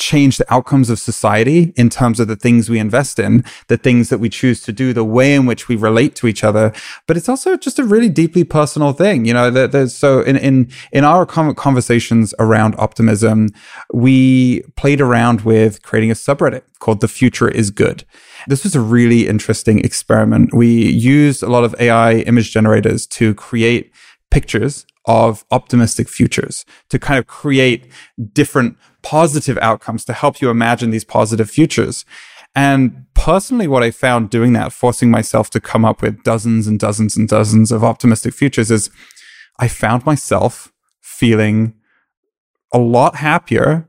change 0.01 0.37
the 0.37 0.53
outcomes 0.53 0.89
of 0.89 0.97
society 0.97 1.73
in 1.77 1.87
terms 1.87 2.19
of 2.19 2.27
the 2.27 2.35
things 2.35 2.69
we 2.69 2.79
invest 2.79 3.19
in, 3.19 3.45
the 3.67 3.77
things 3.77 4.09
that 4.09 4.17
we 4.17 4.29
choose 4.29 4.59
to 4.61 4.73
do, 4.73 4.93
the 4.93 5.03
way 5.03 5.35
in 5.35 5.45
which 5.45 5.67
we 5.67 5.75
relate 5.75 6.15
to 6.15 6.25
each 6.27 6.43
other. 6.43 6.73
But 7.05 7.17
it's 7.17 7.29
also 7.29 7.55
just 7.55 7.77
a 7.77 7.83
really 7.83 8.09
deeply 8.09 8.43
personal 8.43 8.93
thing. 8.93 9.25
You 9.25 9.33
know, 9.35 9.51
there's 9.51 9.95
so 9.95 10.21
in, 10.21 10.37
in, 10.37 10.71
in 10.91 11.03
our 11.03 11.25
conversations 11.25 12.33
around 12.39 12.73
optimism, 12.79 13.49
we 13.93 14.61
played 14.75 15.01
around 15.01 15.41
with 15.41 15.83
creating 15.83 16.09
a 16.09 16.15
subreddit 16.15 16.63
called 16.79 16.99
The 17.01 17.07
Future 17.07 17.47
is 17.47 17.69
Good. 17.69 18.03
This 18.47 18.63
was 18.63 18.75
a 18.75 18.81
really 18.81 19.27
interesting 19.27 19.79
experiment. 19.85 20.51
We 20.51 20.91
used 20.91 21.43
a 21.43 21.49
lot 21.49 21.63
of 21.63 21.75
AI 21.79 22.15
image 22.21 22.51
generators 22.51 23.05
to 23.07 23.35
create 23.35 23.93
pictures 24.31 24.87
of 25.05 25.45
optimistic 25.51 26.07
futures 26.07 26.65
to 26.89 26.99
kind 26.99 27.19
of 27.19 27.27
create 27.27 27.91
different 28.33 28.77
positive 29.01 29.57
outcomes 29.59 30.05
to 30.05 30.13
help 30.13 30.41
you 30.41 30.49
imagine 30.49 30.91
these 30.91 31.03
positive 31.03 31.49
futures. 31.49 32.05
And 32.53 33.05
personally, 33.13 33.67
what 33.67 33.83
I 33.83 33.91
found 33.91 34.29
doing 34.29 34.53
that, 34.53 34.73
forcing 34.73 35.09
myself 35.09 35.49
to 35.51 35.61
come 35.61 35.85
up 35.85 36.01
with 36.01 36.23
dozens 36.23 36.67
and 36.67 36.79
dozens 36.79 37.15
and 37.15 37.27
dozens 37.27 37.71
of 37.71 37.83
optimistic 37.83 38.33
futures 38.33 38.69
is 38.71 38.89
I 39.59 39.67
found 39.67 40.05
myself 40.05 40.71
feeling 41.01 41.73
a 42.73 42.79
lot 42.79 43.15
happier 43.15 43.87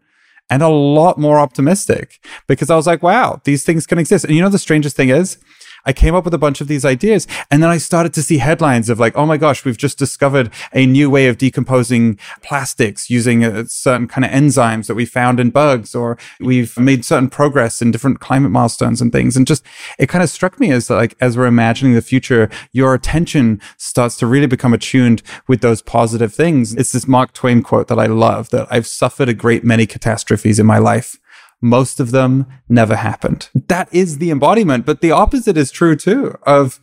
and 0.50 0.62
a 0.62 0.68
lot 0.68 1.18
more 1.18 1.38
optimistic 1.38 2.24
because 2.46 2.70
I 2.70 2.76
was 2.76 2.86
like, 2.86 3.02
wow, 3.02 3.40
these 3.44 3.64
things 3.64 3.86
can 3.86 3.98
exist. 3.98 4.24
And 4.24 4.34
you 4.34 4.42
know, 4.42 4.48
the 4.48 4.58
strangest 4.58 4.96
thing 4.96 5.08
is 5.08 5.38
I 5.84 5.92
came 5.92 6.14
up 6.14 6.24
with 6.24 6.34
a 6.34 6.38
bunch 6.38 6.60
of 6.60 6.68
these 6.68 6.84
ideas 6.84 7.26
and 7.50 7.62
then 7.62 7.70
I 7.70 7.78
started 7.78 8.14
to 8.14 8.22
see 8.22 8.38
headlines 8.38 8.88
of 8.88 9.00
like, 9.00 9.16
oh 9.16 9.26
my 9.26 9.36
gosh, 9.36 9.64
we've 9.64 9.76
just 9.76 9.98
discovered 9.98 10.50
a 10.72 10.86
new 10.86 11.10
way 11.10 11.28
of 11.28 11.38
decomposing 11.38 12.18
plastics 12.42 13.10
using 13.10 13.44
a 13.44 13.66
certain 13.66 14.08
kind 14.08 14.24
of 14.24 14.30
enzymes 14.30 14.86
that 14.86 14.94
we 14.94 15.04
found 15.04 15.40
in 15.40 15.50
bugs, 15.50 15.94
or 15.94 16.18
we've 16.40 16.78
made 16.78 17.04
certain 17.04 17.28
progress 17.28 17.82
in 17.82 17.90
different 17.90 18.20
climate 18.20 18.50
milestones 18.50 19.00
and 19.00 19.12
things. 19.12 19.36
And 19.36 19.46
just, 19.46 19.64
it 19.98 20.08
kind 20.08 20.22
of 20.22 20.30
struck 20.30 20.60
me 20.60 20.70
as 20.70 20.90
like, 20.90 21.16
as 21.20 21.36
we're 21.36 21.46
imagining 21.46 21.94
the 21.94 22.02
future, 22.02 22.50
your 22.72 22.94
attention 22.94 23.60
starts 23.76 24.16
to 24.18 24.26
really 24.26 24.46
become 24.46 24.74
attuned 24.74 25.22
with 25.48 25.60
those 25.60 25.82
positive 25.82 26.34
things. 26.34 26.74
It's 26.74 26.92
this 26.92 27.08
Mark 27.08 27.32
Twain 27.32 27.62
quote 27.62 27.88
that 27.88 27.98
I 27.98 28.06
love 28.06 28.50
that 28.50 28.66
I've 28.70 28.86
suffered 28.86 29.28
a 29.28 29.34
great 29.34 29.64
many 29.64 29.86
catastrophes 29.86 30.58
in 30.58 30.66
my 30.66 30.78
life 30.78 31.18
most 31.62 32.00
of 32.00 32.10
them 32.10 32.46
never 32.68 32.96
happened. 32.96 33.48
That 33.68 33.88
is 33.94 34.18
the 34.18 34.30
embodiment, 34.30 34.84
but 34.84 35.00
the 35.00 35.12
opposite 35.12 35.56
is 35.56 35.70
true 35.70 35.96
too 35.96 36.36
of 36.42 36.80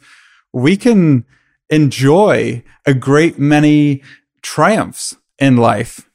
we 0.54 0.78
can 0.78 1.26
enjoy 1.70 2.64
a 2.86 2.94
great 2.94 3.38
many 3.38 4.02
triumphs 4.42 5.16
in 5.38 5.58
life 5.58 6.10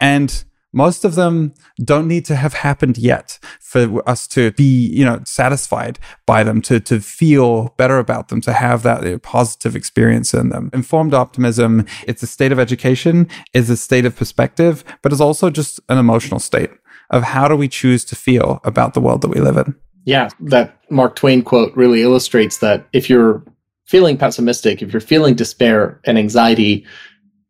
and 0.00 0.44
most 0.72 1.04
of 1.04 1.14
them 1.14 1.54
don't 1.82 2.06
need 2.06 2.24
to 2.26 2.36
have 2.36 2.52
happened 2.52 2.98
yet 2.98 3.38
for 3.58 4.06
us 4.08 4.26
to 4.28 4.52
be 4.52 4.88
you 4.88 5.04
know 5.04 5.20
satisfied 5.24 5.98
by 6.26 6.42
them 6.42 6.60
to 6.60 6.78
to 6.78 7.00
feel 7.00 7.74
better 7.78 7.98
about 7.98 8.28
them 8.28 8.40
to 8.40 8.52
have 8.52 8.82
that 8.82 9.22
positive 9.22 9.74
experience 9.74 10.34
in 10.34 10.50
them 10.50 10.70
informed 10.74 11.14
optimism 11.14 11.86
it's 12.06 12.22
a 12.22 12.26
state 12.26 12.52
of 12.52 12.58
education 12.58 13.26
is 13.54 13.70
a 13.70 13.76
state 13.76 14.04
of 14.04 14.14
perspective 14.14 14.84
but 15.02 15.10
it's 15.12 15.20
also 15.20 15.48
just 15.48 15.80
an 15.88 15.96
emotional 15.96 16.40
state 16.40 16.70
of 17.10 17.22
how 17.22 17.48
do 17.48 17.56
we 17.56 17.68
choose 17.68 18.04
to 18.06 18.16
feel 18.16 18.60
about 18.64 18.94
the 18.94 19.00
world 19.00 19.22
that 19.22 19.28
we 19.28 19.40
live 19.40 19.56
in. 19.56 19.74
Yeah, 20.04 20.28
that 20.40 20.78
Mark 20.90 21.16
Twain 21.16 21.42
quote 21.42 21.74
really 21.76 22.02
illustrates 22.02 22.58
that 22.58 22.86
if 22.92 23.10
you're 23.10 23.42
feeling 23.86 24.16
pessimistic, 24.16 24.82
if 24.82 24.92
you're 24.92 25.00
feeling 25.00 25.34
despair 25.34 26.00
and 26.04 26.18
anxiety, 26.18 26.86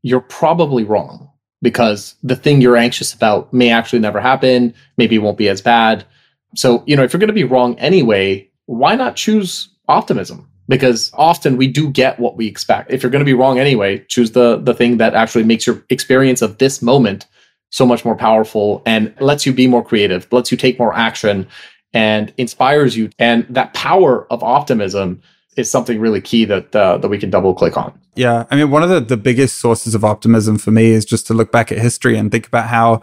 you're 0.03 0.21
probably 0.21 0.85
wrong 0.85 1.31
because 1.63 2.15
the 2.23 2.37
thing 2.37 2.61
you're 2.61 2.77
anxious 2.77 3.13
about 3.13 3.53
may 3.53 3.71
actually 3.71 3.99
never 3.99 4.21
happen, 4.21 4.73
maybe 4.97 5.17
it 5.17 5.19
won't 5.19 5.39
be 5.39 5.49
as 5.49 5.61
bad. 5.61 6.05
So, 6.55 6.85
you 6.87 6.97
know, 6.97 7.03
if 7.03 7.13
you're 7.13 7.21
going 7.21 7.29
to 7.29 7.35
be 7.35 7.45
wrong 7.45 7.79
anyway, 7.79 8.49
why 8.67 8.95
not 8.95 9.17
choose 9.17 9.69
optimism? 9.89 10.49
Because 10.69 11.11
often 11.15 11.57
we 11.57 11.67
do 11.67 11.91
get 11.91 12.19
what 12.21 12.37
we 12.37 12.47
expect. 12.47 12.93
If 12.93 13.03
you're 13.03 13.11
going 13.11 13.25
to 13.25 13.25
be 13.25 13.35
wrong 13.35 13.59
anyway, 13.59 14.05
choose 14.09 14.33
the 14.33 14.59
the 14.59 14.75
thing 14.75 14.99
that 14.99 15.15
actually 15.15 15.45
makes 15.45 15.67
your 15.67 15.83
experience 15.89 16.43
of 16.43 16.59
this 16.59 16.83
moment 16.83 17.27
so 17.71 17.85
much 17.87 18.05
more 18.05 18.17
powerful 18.17 18.83
and 18.87 19.15
lets 19.21 19.47
you 19.47 19.53
be 19.53 19.67
more 19.67 19.85
creative, 19.85 20.27
lets 20.33 20.51
you 20.51 20.57
take 20.57 20.79
more 20.79 20.95
action 20.95 21.47
and 21.93 22.33
inspires 22.37 22.97
you. 22.97 23.11
And 23.19 23.47
that 23.51 23.75
power 23.75 24.27
of 24.33 24.43
optimism 24.43 25.23
is 25.57 25.71
something 25.71 26.01
really 26.01 26.21
key 26.21 26.45
that 26.45 26.75
uh, 26.75 26.99
that 26.99 27.09
we 27.09 27.19
can 27.19 27.31
double 27.31 27.55
click 27.55 27.77
on. 27.77 27.99
Yeah, 28.15 28.47
I 28.51 28.57
mean, 28.57 28.71
one 28.71 28.83
of 28.83 28.89
the, 28.89 29.01
the 29.01 29.17
biggest 29.17 29.59
sources 29.59 29.95
of 29.95 30.05
optimism 30.05 30.59
for 30.59 30.71
me 30.71 30.91
is 30.91 31.05
just 31.05 31.27
to 31.29 31.35
look 31.35 31.53
back 31.53 31.71
at 31.71 31.79
history 31.79 32.17
and 32.17 32.31
think 32.31 32.47
about 32.47 32.69
how 32.69 33.01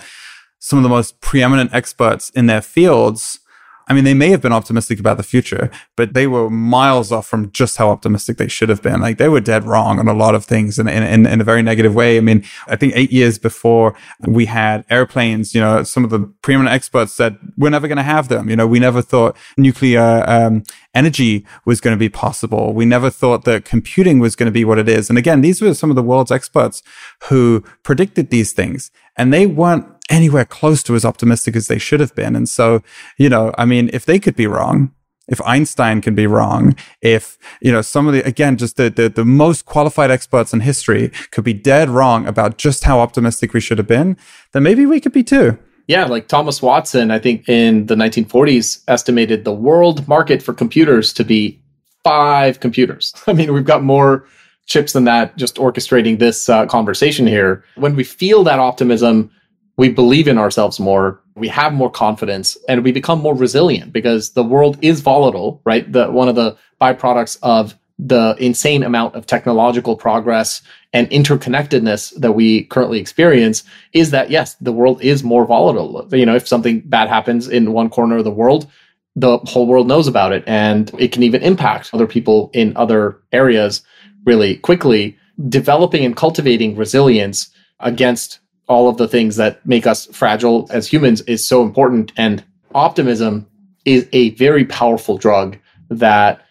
some 0.59 0.79
of 0.79 0.83
the 0.83 0.89
most 0.89 1.21
preeminent 1.21 1.73
experts 1.73 2.29
in 2.31 2.47
their 2.47 2.61
fields 2.61 3.39
I 3.87 3.93
mean, 3.93 4.03
they 4.03 4.13
may 4.13 4.29
have 4.29 4.41
been 4.41 4.51
optimistic 4.53 4.99
about 4.99 5.17
the 5.17 5.23
future, 5.23 5.69
but 5.95 6.13
they 6.13 6.25
were 6.27 6.49
miles 6.49 7.11
off 7.11 7.27
from 7.27 7.51
just 7.51 7.77
how 7.77 7.89
optimistic 7.89 8.37
they 8.37 8.47
should 8.47 8.69
have 8.69 8.81
been. 8.81 8.99
Like 8.99 9.17
they 9.17 9.29
were 9.29 9.39
dead 9.39 9.63
wrong 9.63 9.99
on 9.99 10.07
a 10.07 10.13
lot 10.13 10.33
of 10.33 10.45
things 10.45 10.79
in, 10.79 10.87
in, 10.87 11.25
in 11.25 11.41
a 11.41 11.43
very 11.43 11.61
negative 11.61 11.93
way. 11.93 12.17
I 12.17 12.21
mean, 12.21 12.43
I 12.67 12.75
think 12.75 12.93
eight 12.95 13.11
years 13.11 13.37
before 13.37 13.95
we 14.25 14.45
had 14.45 14.85
airplanes, 14.89 15.53
you 15.53 15.61
know, 15.61 15.83
some 15.83 16.03
of 16.03 16.09
the 16.09 16.21
preeminent 16.41 16.73
experts 16.73 17.13
said 17.13 17.37
we're 17.57 17.69
never 17.69 17.87
going 17.87 17.97
to 17.97 18.03
have 18.03 18.27
them. 18.27 18.49
You 18.49 18.55
know, 18.55 18.67
we 18.67 18.79
never 18.79 19.01
thought 19.01 19.37
nuclear 19.57 20.23
um, 20.27 20.63
energy 20.95 21.45
was 21.65 21.79
going 21.79 21.95
to 21.95 21.99
be 21.99 22.09
possible. 22.09 22.73
We 22.73 22.85
never 22.85 23.11
thought 23.11 23.43
that 23.45 23.65
computing 23.65 24.19
was 24.19 24.35
going 24.35 24.47
to 24.47 24.51
be 24.51 24.65
what 24.65 24.79
it 24.79 24.89
is. 24.89 25.09
And 25.09 25.17
again, 25.17 25.41
these 25.41 25.61
were 25.61 25.73
some 25.75 25.91
of 25.91 25.95
the 25.95 26.03
world's 26.03 26.31
experts 26.31 26.81
who 27.25 27.63
predicted 27.83 28.29
these 28.29 28.51
things 28.51 28.89
and 29.17 29.31
they 29.31 29.45
weren't 29.45 29.85
anywhere 30.09 30.45
close 30.45 30.83
to 30.83 30.95
as 30.95 31.05
optimistic 31.05 31.55
as 31.55 31.67
they 31.67 31.77
should 31.77 31.99
have 31.99 32.15
been. 32.15 32.35
And 32.35 32.47
so, 32.47 32.81
you 33.17 33.29
know, 33.29 33.53
I 33.57 33.65
mean, 33.65 33.89
if 33.93 34.05
they 34.05 34.19
could 34.19 34.35
be 34.35 34.47
wrong, 34.47 34.93
if 35.27 35.41
Einstein 35.41 36.01
can 36.01 36.13
be 36.13 36.27
wrong, 36.27 36.75
if, 37.01 37.37
you 37.61 37.71
know, 37.71 37.81
some 37.81 38.07
of 38.07 38.13
the, 38.13 38.21
again, 38.25 38.57
just 38.57 38.77
the, 38.77 38.89
the, 38.89 39.09
the 39.09 39.25
most 39.25 39.65
qualified 39.65 40.11
experts 40.11 40.53
in 40.53 40.59
history 40.59 41.11
could 41.31 41.43
be 41.43 41.53
dead 41.53 41.89
wrong 41.89 42.27
about 42.27 42.57
just 42.57 42.83
how 42.83 42.99
optimistic 42.99 43.53
we 43.53 43.59
should 43.59 43.79
have 43.79 43.87
been, 43.87 44.17
then 44.51 44.61
maybe 44.61 44.85
we 44.85 44.99
could 44.99 45.13
be 45.13 45.23
too. 45.23 45.57
Yeah, 45.87 46.05
like 46.05 46.27
Thomas 46.27 46.61
Watson, 46.61 47.11
I 47.11 47.19
think 47.19 47.47
in 47.47 47.85
the 47.87 47.95
1940s 47.95 48.83
estimated 48.87 49.45
the 49.45 49.53
world 49.53 50.07
market 50.07 50.41
for 50.41 50.53
computers 50.53 51.13
to 51.13 51.23
be 51.23 51.59
five 52.03 52.59
computers. 52.59 53.13
I 53.27 53.33
mean, 53.33 53.53
we've 53.53 53.65
got 53.65 53.83
more 53.83 54.25
chips 54.67 54.93
than 54.93 55.03
that 55.03 55.37
just 55.37 55.57
orchestrating 55.57 56.17
this 56.17 56.49
uh, 56.49 56.65
conversation 56.65 57.27
here. 57.27 57.63
When 57.75 57.95
we 57.95 58.03
feel 58.03 58.43
that 58.45 58.59
optimism, 58.59 59.29
we 59.77 59.89
believe 59.89 60.27
in 60.27 60.37
ourselves 60.37 60.79
more, 60.79 61.21
we 61.35 61.47
have 61.49 61.73
more 61.73 61.91
confidence, 61.91 62.57
and 62.69 62.83
we 62.83 62.91
become 62.91 63.19
more 63.19 63.35
resilient 63.35 63.91
because 63.91 64.31
the 64.31 64.43
world 64.43 64.77
is 64.81 65.01
volatile, 65.01 65.61
right? 65.65 65.91
The 65.91 66.09
one 66.11 66.29
of 66.29 66.35
the 66.35 66.57
byproducts 66.81 67.37
of 67.43 67.75
the 67.97 68.35
insane 68.39 68.83
amount 68.83 69.15
of 69.15 69.25
technological 69.25 69.95
progress 69.95 70.61
and 70.91 71.09
interconnectedness 71.09 72.13
that 72.19 72.33
we 72.33 72.65
currently 72.65 72.99
experience 72.99 73.63
is 73.93 74.11
that 74.11 74.29
yes, 74.29 74.55
the 74.55 74.73
world 74.73 75.01
is 75.01 75.23
more 75.23 75.45
volatile. 75.45 76.07
You 76.11 76.25
know, 76.25 76.35
if 76.35 76.47
something 76.47 76.81
bad 76.81 77.07
happens 77.07 77.47
in 77.47 77.71
one 77.71 77.89
corner 77.89 78.17
of 78.17 78.25
the 78.25 78.31
world, 78.31 78.69
the 79.15 79.37
whole 79.39 79.65
world 79.65 79.87
knows 79.87 80.07
about 80.07 80.33
it 80.33 80.43
and 80.45 80.91
it 80.99 81.13
can 81.13 81.23
even 81.23 81.41
impact 81.41 81.91
other 81.93 82.07
people 82.07 82.49
in 82.53 82.75
other 82.75 83.17
areas 83.31 83.81
really 84.25 84.57
quickly. 84.57 85.17
Developing 85.49 86.05
and 86.05 86.15
cultivating 86.15 86.75
resilience 86.75 87.49
against 87.79 88.39
all 88.67 88.89
of 88.89 88.97
the 88.97 89.07
things 89.07 89.35
that 89.35 89.65
make 89.65 89.85
us 89.85 90.05
fragile 90.07 90.67
as 90.71 90.87
humans 90.87 91.21
is 91.21 91.47
so 91.47 91.61
important. 91.63 92.11
And 92.17 92.43
optimism 92.73 93.47
is 93.85 94.07
a 94.11 94.31
very 94.31 94.65
powerful 94.65 95.17
drug 95.17 95.57
that 95.89 96.41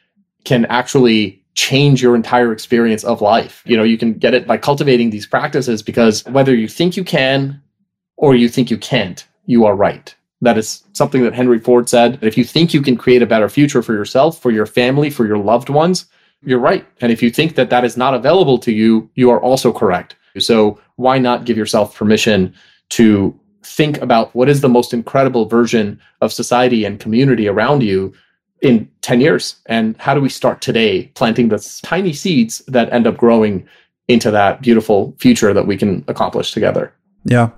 can 0.45 0.65
actually 0.67 1.43
change 1.55 2.03
your 2.03 2.15
entire 2.17 2.53
experience 2.53 3.05
of 3.05 3.21
life. 3.21 3.63
You 3.65 3.77
know, 3.77 3.83
you 3.83 3.99
can 3.99 4.15
get 4.15 4.35
it 4.35 4.47
by 4.47 4.57
cultivating 4.59 5.11
these 5.11 5.27
practices 5.27 5.83
because 5.83 6.25
whether 6.27 6.55
you 6.55 6.69
think 6.69 6.97
you 6.97 7.05
can 7.05 7.61
or 8.17 8.35
you 8.35 8.49
think 8.49 8.71
you 8.71 8.79
can't, 8.79 9.27
you 9.47 9.65
are 9.65 9.75
right. 9.75 10.15
That 10.41 10.59
is 10.59 10.83
something 10.93 11.23
that 11.23 11.35
Henry 11.35 11.59
Ford 11.59 11.89
said. 11.89 12.19
If 12.23 12.37
you 12.37 12.45
think 12.45 12.75
you 12.75 12.83
can 12.83 12.97
create 12.97 13.23
a 13.23 13.27
better 13.27 13.49
future 13.49 13.83
for 13.83 13.95
yourself, 13.95 14.41
for 14.41 14.51
your 14.51 14.67
family, 14.67 15.11
for 15.11 15.27
your 15.27 15.39
loved 15.39 15.69
ones, 15.69 16.07
you're 16.43 16.59
right. 16.59 16.87
And 17.01 17.11
if 17.11 17.23
you 17.23 17.31
think 17.31 17.55
that 17.55 17.71
that 17.71 17.85
is 17.85 17.97
not 17.97 18.15
available 18.15 18.59
to 18.59 18.73
you, 18.73 19.09
you 19.15 19.31
are 19.31 19.41
also 19.41 19.73
correct. 19.73 20.17
So 20.41 20.81
why 20.97 21.19
not 21.19 21.45
give 21.45 21.57
yourself 21.57 21.97
permission 21.97 22.55
to 22.91 23.39
think 23.63 23.99
about 23.99 24.35
what 24.35 24.49
is 24.49 24.61
the 24.61 24.69
most 24.69 24.93
incredible 24.93 25.47
version 25.47 26.01
of 26.21 26.33
society 26.33 26.85
and 26.85 27.01
community 27.01 27.49
around 27.49 27.83
you 27.83 28.13
in 28.61 28.89
10 29.03 29.21
years? 29.21 29.57
And 29.67 29.97
how 29.99 30.15
do 30.15 30.21
we 30.21 30.29
start 30.29 30.61
today 30.61 31.07
planting 31.15 31.49
the 31.49 31.81
tiny 31.83 32.13
seeds 32.13 32.59
that 32.69 32.93
end 32.93 33.07
up 33.07 33.17
growing 33.17 33.67
into 34.09 34.31
that 34.31 34.61
beautiful 34.61 35.15
future 35.19 35.55
that 35.55 35.67
we 35.67 35.77
can 35.77 36.05
accomplish 36.09 36.53
together? 36.53 36.93
Yeah. 37.25 37.51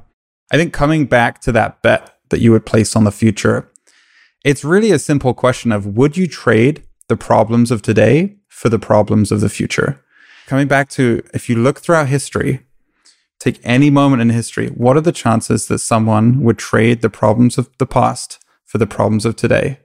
I 0.53 0.57
think 0.57 0.73
coming 0.73 1.07
back 1.07 1.41
to 1.43 1.53
that 1.53 1.83
bet 1.83 2.19
that 2.31 2.41
you 2.41 2.53
would 2.53 2.67
place 2.67 2.95
on 2.95 3.05
the 3.05 3.11
future, 3.11 3.69
it's 4.45 4.65
really 4.65 4.93
a 4.93 4.99
simple 4.99 5.35
question 5.35 5.73
of 5.73 5.87
would 5.87 6.17
you 6.17 6.29
trade 6.29 6.85
the 7.09 7.17
problems 7.17 7.71
of 7.71 7.83
today 7.83 8.37
for 8.49 8.69
the 8.69 8.79
problems 8.79 9.33
of 9.33 9.41
the 9.41 9.49
future? 9.49 10.01
Coming 10.47 10.69
back 10.69 10.89
to 10.91 11.23
if 11.35 11.49
you 11.49 11.57
look 11.57 11.81
throughout 11.81 12.07
history, 12.07 12.61
take 13.41 13.59
any 13.65 13.91
moment 13.91 14.23
in 14.23 14.31
history, 14.31 14.69
what 14.69 14.97
are 14.97 15.01
the 15.01 15.11
chances 15.11 15.67
that 15.67 15.79
someone 15.79 16.43
would 16.43 16.57
trade 16.57 17.03
the 17.03 17.11
problems 17.11 17.59
of 17.59 17.69
the 17.79 17.87
past 17.87 18.39
for 18.65 18.79
the 18.79 18.87
problems 18.87 19.27
of 19.27 19.35
today? 19.35 19.81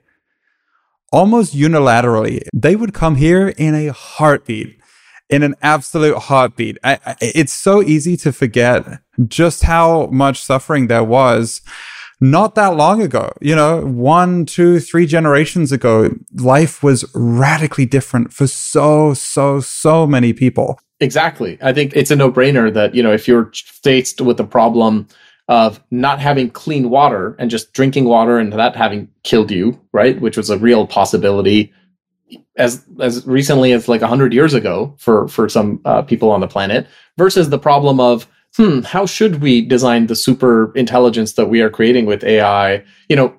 Almost 1.10 1.54
unilaterally, 1.54 2.46
they 2.54 2.76
would 2.76 2.94
come 2.94 3.16
here 3.16 3.48
in 3.48 3.74
a 3.74 3.92
heartbeat 3.92 4.78
in 5.28 5.42
an 5.42 5.54
absolute 5.62 6.16
heartbeat. 6.16 6.78
I, 6.84 6.98
I, 7.04 7.16
it's 7.20 7.52
so 7.52 7.82
easy 7.82 8.16
to 8.18 8.32
forget 8.32 9.00
just 9.26 9.64
how 9.64 10.06
much 10.06 10.44
suffering 10.44 10.86
there 10.86 11.02
was 11.02 11.62
not 12.22 12.54
that 12.54 12.76
long 12.76 13.02
ago. 13.02 13.32
You 13.40 13.56
know, 13.56 13.84
one, 13.84 14.46
two, 14.46 14.78
three 14.78 15.06
generations 15.06 15.72
ago, 15.72 16.10
life 16.34 16.80
was 16.82 17.04
radically 17.14 17.84
different 17.84 18.32
for 18.32 18.46
so, 18.46 19.12
so, 19.12 19.60
so 19.60 20.06
many 20.06 20.32
people. 20.32 20.78
Exactly. 21.00 21.58
I 21.60 21.72
think 21.72 21.92
it's 21.96 22.12
a 22.12 22.16
no 22.16 22.30
brainer 22.30 22.72
that, 22.72 22.94
you 22.94 23.02
know, 23.02 23.12
if 23.12 23.26
you're 23.26 23.50
faced 23.52 24.20
with 24.20 24.36
the 24.36 24.44
problem 24.44 25.08
of 25.48 25.82
not 25.90 26.20
having 26.20 26.48
clean 26.48 26.90
water 26.90 27.34
and 27.40 27.50
just 27.50 27.72
drinking 27.72 28.04
water 28.04 28.38
and 28.38 28.52
that 28.52 28.76
having 28.76 29.08
killed 29.24 29.50
you, 29.50 29.80
right? 29.90 30.20
Which 30.20 30.36
was 30.36 30.48
a 30.48 30.58
real 30.58 30.86
possibility 30.86 31.72
as 32.56 32.84
as 33.00 33.26
recently 33.26 33.72
as 33.72 33.88
like 33.88 34.00
100 34.00 34.32
years 34.32 34.54
ago 34.54 34.94
for 34.98 35.26
for 35.26 35.48
some 35.48 35.80
uh, 35.84 36.02
people 36.02 36.30
on 36.30 36.40
the 36.40 36.46
planet 36.46 36.86
versus 37.18 37.50
the 37.50 37.58
problem 37.58 37.98
of 37.98 38.28
hmm 38.56 38.80
how 38.80 39.06
should 39.06 39.40
we 39.40 39.60
design 39.62 40.06
the 40.06 40.16
super 40.16 40.72
intelligence 40.74 41.34
that 41.34 41.46
we 41.46 41.60
are 41.60 41.70
creating 41.70 42.06
with 42.06 42.22
ai 42.24 42.82
you 43.08 43.16
know 43.16 43.34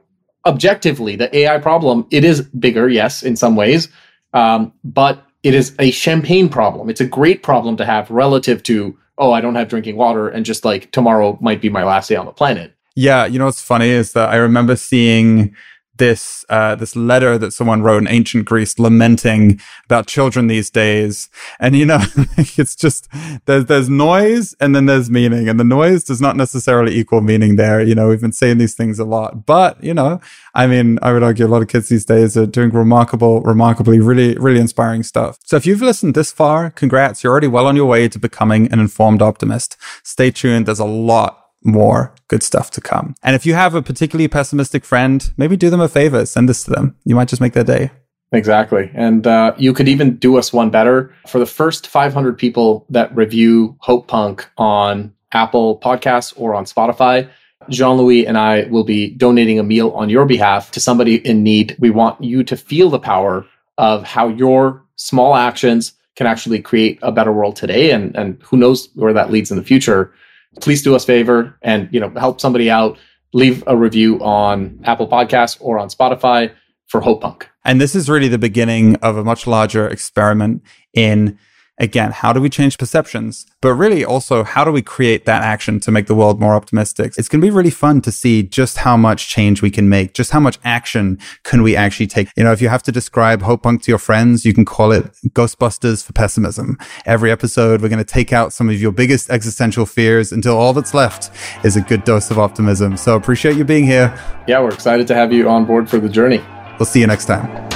objectively 0.46 1.16
the 1.16 1.36
ai 1.38 1.58
problem 1.58 2.06
it 2.12 2.24
is 2.24 2.42
bigger 2.42 2.90
yes 2.90 3.24
in 3.24 3.36
some 3.36 3.56
ways 3.56 3.88
um, 4.34 4.74
but 4.84 5.26
it 5.44 5.54
is 5.54 5.76
a 5.80 5.92
champagne 5.92 6.50
problem. 6.50 6.90
It's 6.90 7.02
a 7.02 7.06
great 7.06 7.44
problem 7.44 7.78
to 7.78 7.86
have 7.86 8.10
relative 8.10 8.64
to 8.64 8.98
oh 9.20 9.32
i 9.32 9.40
don't 9.42 9.54
have 9.54 9.68
drinking 9.68 9.96
water 9.96 10.28
and 10.28 10.44
just 10.44 10.66
like 10.66 10.92
tomorrow 10.92 11.38
might 11.40 11.62
be 11.62 11.70
my 11.70 11.84
last 11.84 12.10
day 12.10 12.16
on 12.16 12.26
the 12.26 12.32
planet. 12.32 12.74
Yeah 12.96 13.26
you 13.28 13.38
know 13.38 13.46
what's 13.46 13.62
funny 13.62 13.90
is 13.90 14.14
that 14.14 14.30
i 14.30 14.36
remember 14.36 14.76
seeing 14.76 15.56
this 16.04 16.44
uh, 16.50 16.76
this 16.76 16.98
letter 16.98 17.38
that 17.38 17.54
someone 17.54 17.82
wrote 17.82 18.02
in 18.02 18.10
ancient 18.10 18.44
Greece 18.44 18.78
lamenting 18.78 19.62
about 19.86 20.06
children 20.06 20.48
these 20.48 20.70
days. 20.70 21.30
And 21.62 21.78
you 21.78 21.86
know, 21.86 22.02
it's 22.38 22.76
just 22.76 23.08
there's 23.46 23.66
there's 23.66 23.90
noise 23.90 24.54
and 24.60 24.76
then 24.76 24.86
there's 24.86 25.10
meaning, 25.10 25.48
and 25.48 25.58
the 25.58 25.64
noise 25.64 26.04
does 26.04 26.20
not 26.20 26.36
necessarily 26.36 26.94
equal 26.98 27.22
meaning. 27.22 27.56
There, 27.56 27.82
you 27.82 27.96
know, 27.96 28.10
we've 28.10 28.20
been 28.20 28.34
saying 28.34 28.58
these 28.58 28.76
things 28.76 29.00
a 29.00 29.06
lot, 29.06 29.46
but 29.46 29.82
you 29.82 29.94
know, 29.94 30.20
I 30.54 30.68
mean, 30.68 31.00
I 31.02 31.14
would 31.14 31.24
argue 31.24 31.46
a 31.46 31.54
lot 31.54 31.62
of 31.62 31.70
kids 31.70 31.88
these 31.88 32.06
days 32.06 32.36
are 32.36 32.46
doing 32.46 32.72
remarkable, 32.72 33.42
remarkably, 33.42 34.02
really, 34.02 34.36
really 34.36 34.60
inspiring 34.60 35.04
stuff. 35.04 35.38
So 35.46 35.56
if 35.56 35.66
you've 35.66 35.82
listened 35.82 36.16
this 36.16 36.34
far, 36.34 36.70
congrats! 36.70 37.24
You're 37.24 37.32
already 37.32 37.48
well 37.48 37.68
on 37.68 37.78
your 37.78 37.86
way 37.86 38.10
to 38.10 38.20
becoming 38.20 38.70
an 38.74 38.80
informed 38.80 39.22
optimist. 39.22 39.78
Stay 40.04 40.32
tuned. 40.32 40.66
There's 40.66 40.80
a 40.80 40.86
lot 40.86 41.43
more 41.64 42.14
good 42.28 42.44
stuff 42.44 42.72
to 42.72 42.82
come. 42.82 43.16
And 43.24 43.36
if 43.36 43.46
you 43.46 43.54
have 43.54 43.76
a 43.76 43.82
particularly 43.82 44.28
pessimistic 44.28 44.86
friend, 44.86 45.32
maybe 45.38 45.58
do 45.58 45.70
them 45.70 45.82
a 45.82 45.90
favor, 45.90 46.26
send 46.26 46.50
this 46.50 46.64
to 46.66 46.72
them. 46.72 46.96
You 47.06 47.16
might 47.16 47.28
just 47.28 47.42
make 47.42 47.54
their 47.54 47.64
day. 47.64 47.92
Exactly. 48.32 48.90
And 48.96 49.28
uh, 49.28 49.54
you 49.58 49.74
could 49.74 49.88
even 49.88 50.18
do 50.18 50.38
us 50.38 50.52
one 50.52 50.72
better. 50.72 51.14
For 51.28 51.38
the 51.38 51.46
first 51.46 51.88
500 51.88 52.38
people 52.38 52.86
that 52.90 53.16
review 53.16 53.78
Hopepunk 53.84 54.46
on 54.58 55.14
Apple 55.34 55.80
Podcasts 55.80 56.34
or 56.36 56.56
on 56.56 56.66
Spotify, 56.66 57.30
Jean 57.70 57.98
Louis 57.98 58.26
and 58.26 58.38
I 58.38 58.64
will 58.66 58.84
be 58.84 59.12
donating 59.12 59.60
a 59.60 59.64
meal 59.64 59.92
on 59.92 60.10
your 60.10 60.26
behalf 60.26 60.72
to 60.72 60.80
somebody 60.80 61.16
in 61.26 61.44
need. 61.44 61.76
We 61.80 61.92
want 61.92 62.22
you 62.24 62.44
to 62.44 62.58
feel 62.58 62.90
the 62.90 63.00
power 63.00 63.46
of 63.78 64.04
how 64.04 64.28
your 64.28 64.84
small 64.96 65.36
actions 65.36 65.94
can 66.16 66.28
actually 66.28 66.62
create 66.62 67.00
a 67.02 67.12
better 67.12 67.32
world 67.32 67.56
today 67.56 67.92
and, 67.92 68.16
and 68.16 68.42
who 68.44 68.58
knows 68.58 68.90
where 68.96 69.14
that 69.14 69.32
leads 69.32 69.52
in 69.52 69.58
the 69.58 69.64
future 69.64 70.14
please 70.62 70.82
do 70.82 70.96
us 70.96 71.04
a 71.04 71.08
favor 71.08 71.58
and 71.62 71.90
you 71.92 72.00
know 72.00 72.10
help 72.12 72.42
somebody 72.42 72.70
out. 72.70 72.98
Leave 73.34 73.64
a 73.66 73.76
review 73.76 74.20
on 74.20 74.80
Apple 74.84 75.08
Podcasts 75.08 75.58
or 75.60 75.80
on 75.80 75.90
Spotify 75.90 76.54
for 76.88 77.02
Hopepunk. 77.02 77.46
And 77.66 77.82
this 77.82 77.96
is 77.96 78.08
really 78.08 78.28
the 78.28 78.38
beginning 78.38 78.96
of 78.98 79.18
a 79.18 79.24
much 79.24 79.48
larger 79.48 79.88
experiment 79.88 80.62
in 80.94 81.40
again, 81.78 82.12
how 82.12 82.34
do 82.34 82.40
we 82.40 82.50
change 82.50 82.78
perceptions? 82.78 83.46
But 83.62 83.74
really 83.74 84.06
also, 84.06 84.44
how 84.44 84.64
do 84.64 84.72
we 84.72 84.82
create 84.82 85.26
that 85.26 85.44
action 85.44 85.80
to 85.82 85.92
make 85.92 86.08
the 86.08 86.16
world 86.16 86.40
more 86.40 86.56
optimistic? 86.56 87.14
It's 87.18 87.28
going 87.28 87.42
to 87.42 87.46
be 87.46 87.52
really 87.52 87.70
fun 87.70 88.02
to 88.02 88.12
see 88.12 88.44
just 88.44 88.78
how 88.78 88.98
much 88.98 89.28
change 89.28 89.62
we 89.62 89.72
can 89.72 89.90
make, 89.90 90.14
just 90.14 90.32
how 90.32 90.40
much 90.40 90.60
action 90.64 91.18
can 91.44 91.64
we 91.64 91.76
actually 91.76 92.08
take. 92.08 92.30
You 92.36 92.44
know, 92.44 92.52
if 92.52 92.62
you 92.62 92.70
have 92.70 92.84
to 92.84 92.92
describe 92.92 93.42
Hopepunk 93.42 93.84
to 93.84 93.92
your 93.92 94.00
friends, 94.00 94.46
you 94.46 94.54
can 94.54 94.66
call 94.66 94.92
it 94.92 95.06
Ghostbusters 95.30 96.04
for 96.04 96.14
pessimism. 96.14 96.78
Every 97.06 97.32
episode, 97.32 97.82
we're 97.82 97.90
going 97.90 97.98
to 98.00 98.04
take 98.04 98.34
out 98.34 98.54
some 98.54 98.70
of 98.70 98.80
your 98.80 98.92
biggest 98.92 99.30
existential 99.30 99.86
fears 99.86 100.32
until 100.32 100.58
all 100.58 100.74
that's 100.74 100.94
left 100.94 101.32
is 101.66 101.76
a 101.76 101.82
good 101.82 102.04
dose 102.04 102.32
of 102.32 102.40
optimism. 102.40 102.98
So 102.98 103.16
appreciate 103.16 103.58
you 103.58 103.64
being 103.64 103.86
here. 103.86 104.18
Yeah, 104.48 104.62
we're 104.62 104.74
excited 104.74 105.08
to 105.08 105.16
have 105.16 105.34
you 105.34 105.50
on 105.50 105.66
board 105.66 105.90
for 105.90 106.00
the 106.00 106.10
journey. 106.10 106.42
We'll 106.80 106.86
see 106.86 107.00
you 107.00 107.08
next 107.08 107.26
time. 107.26 107.73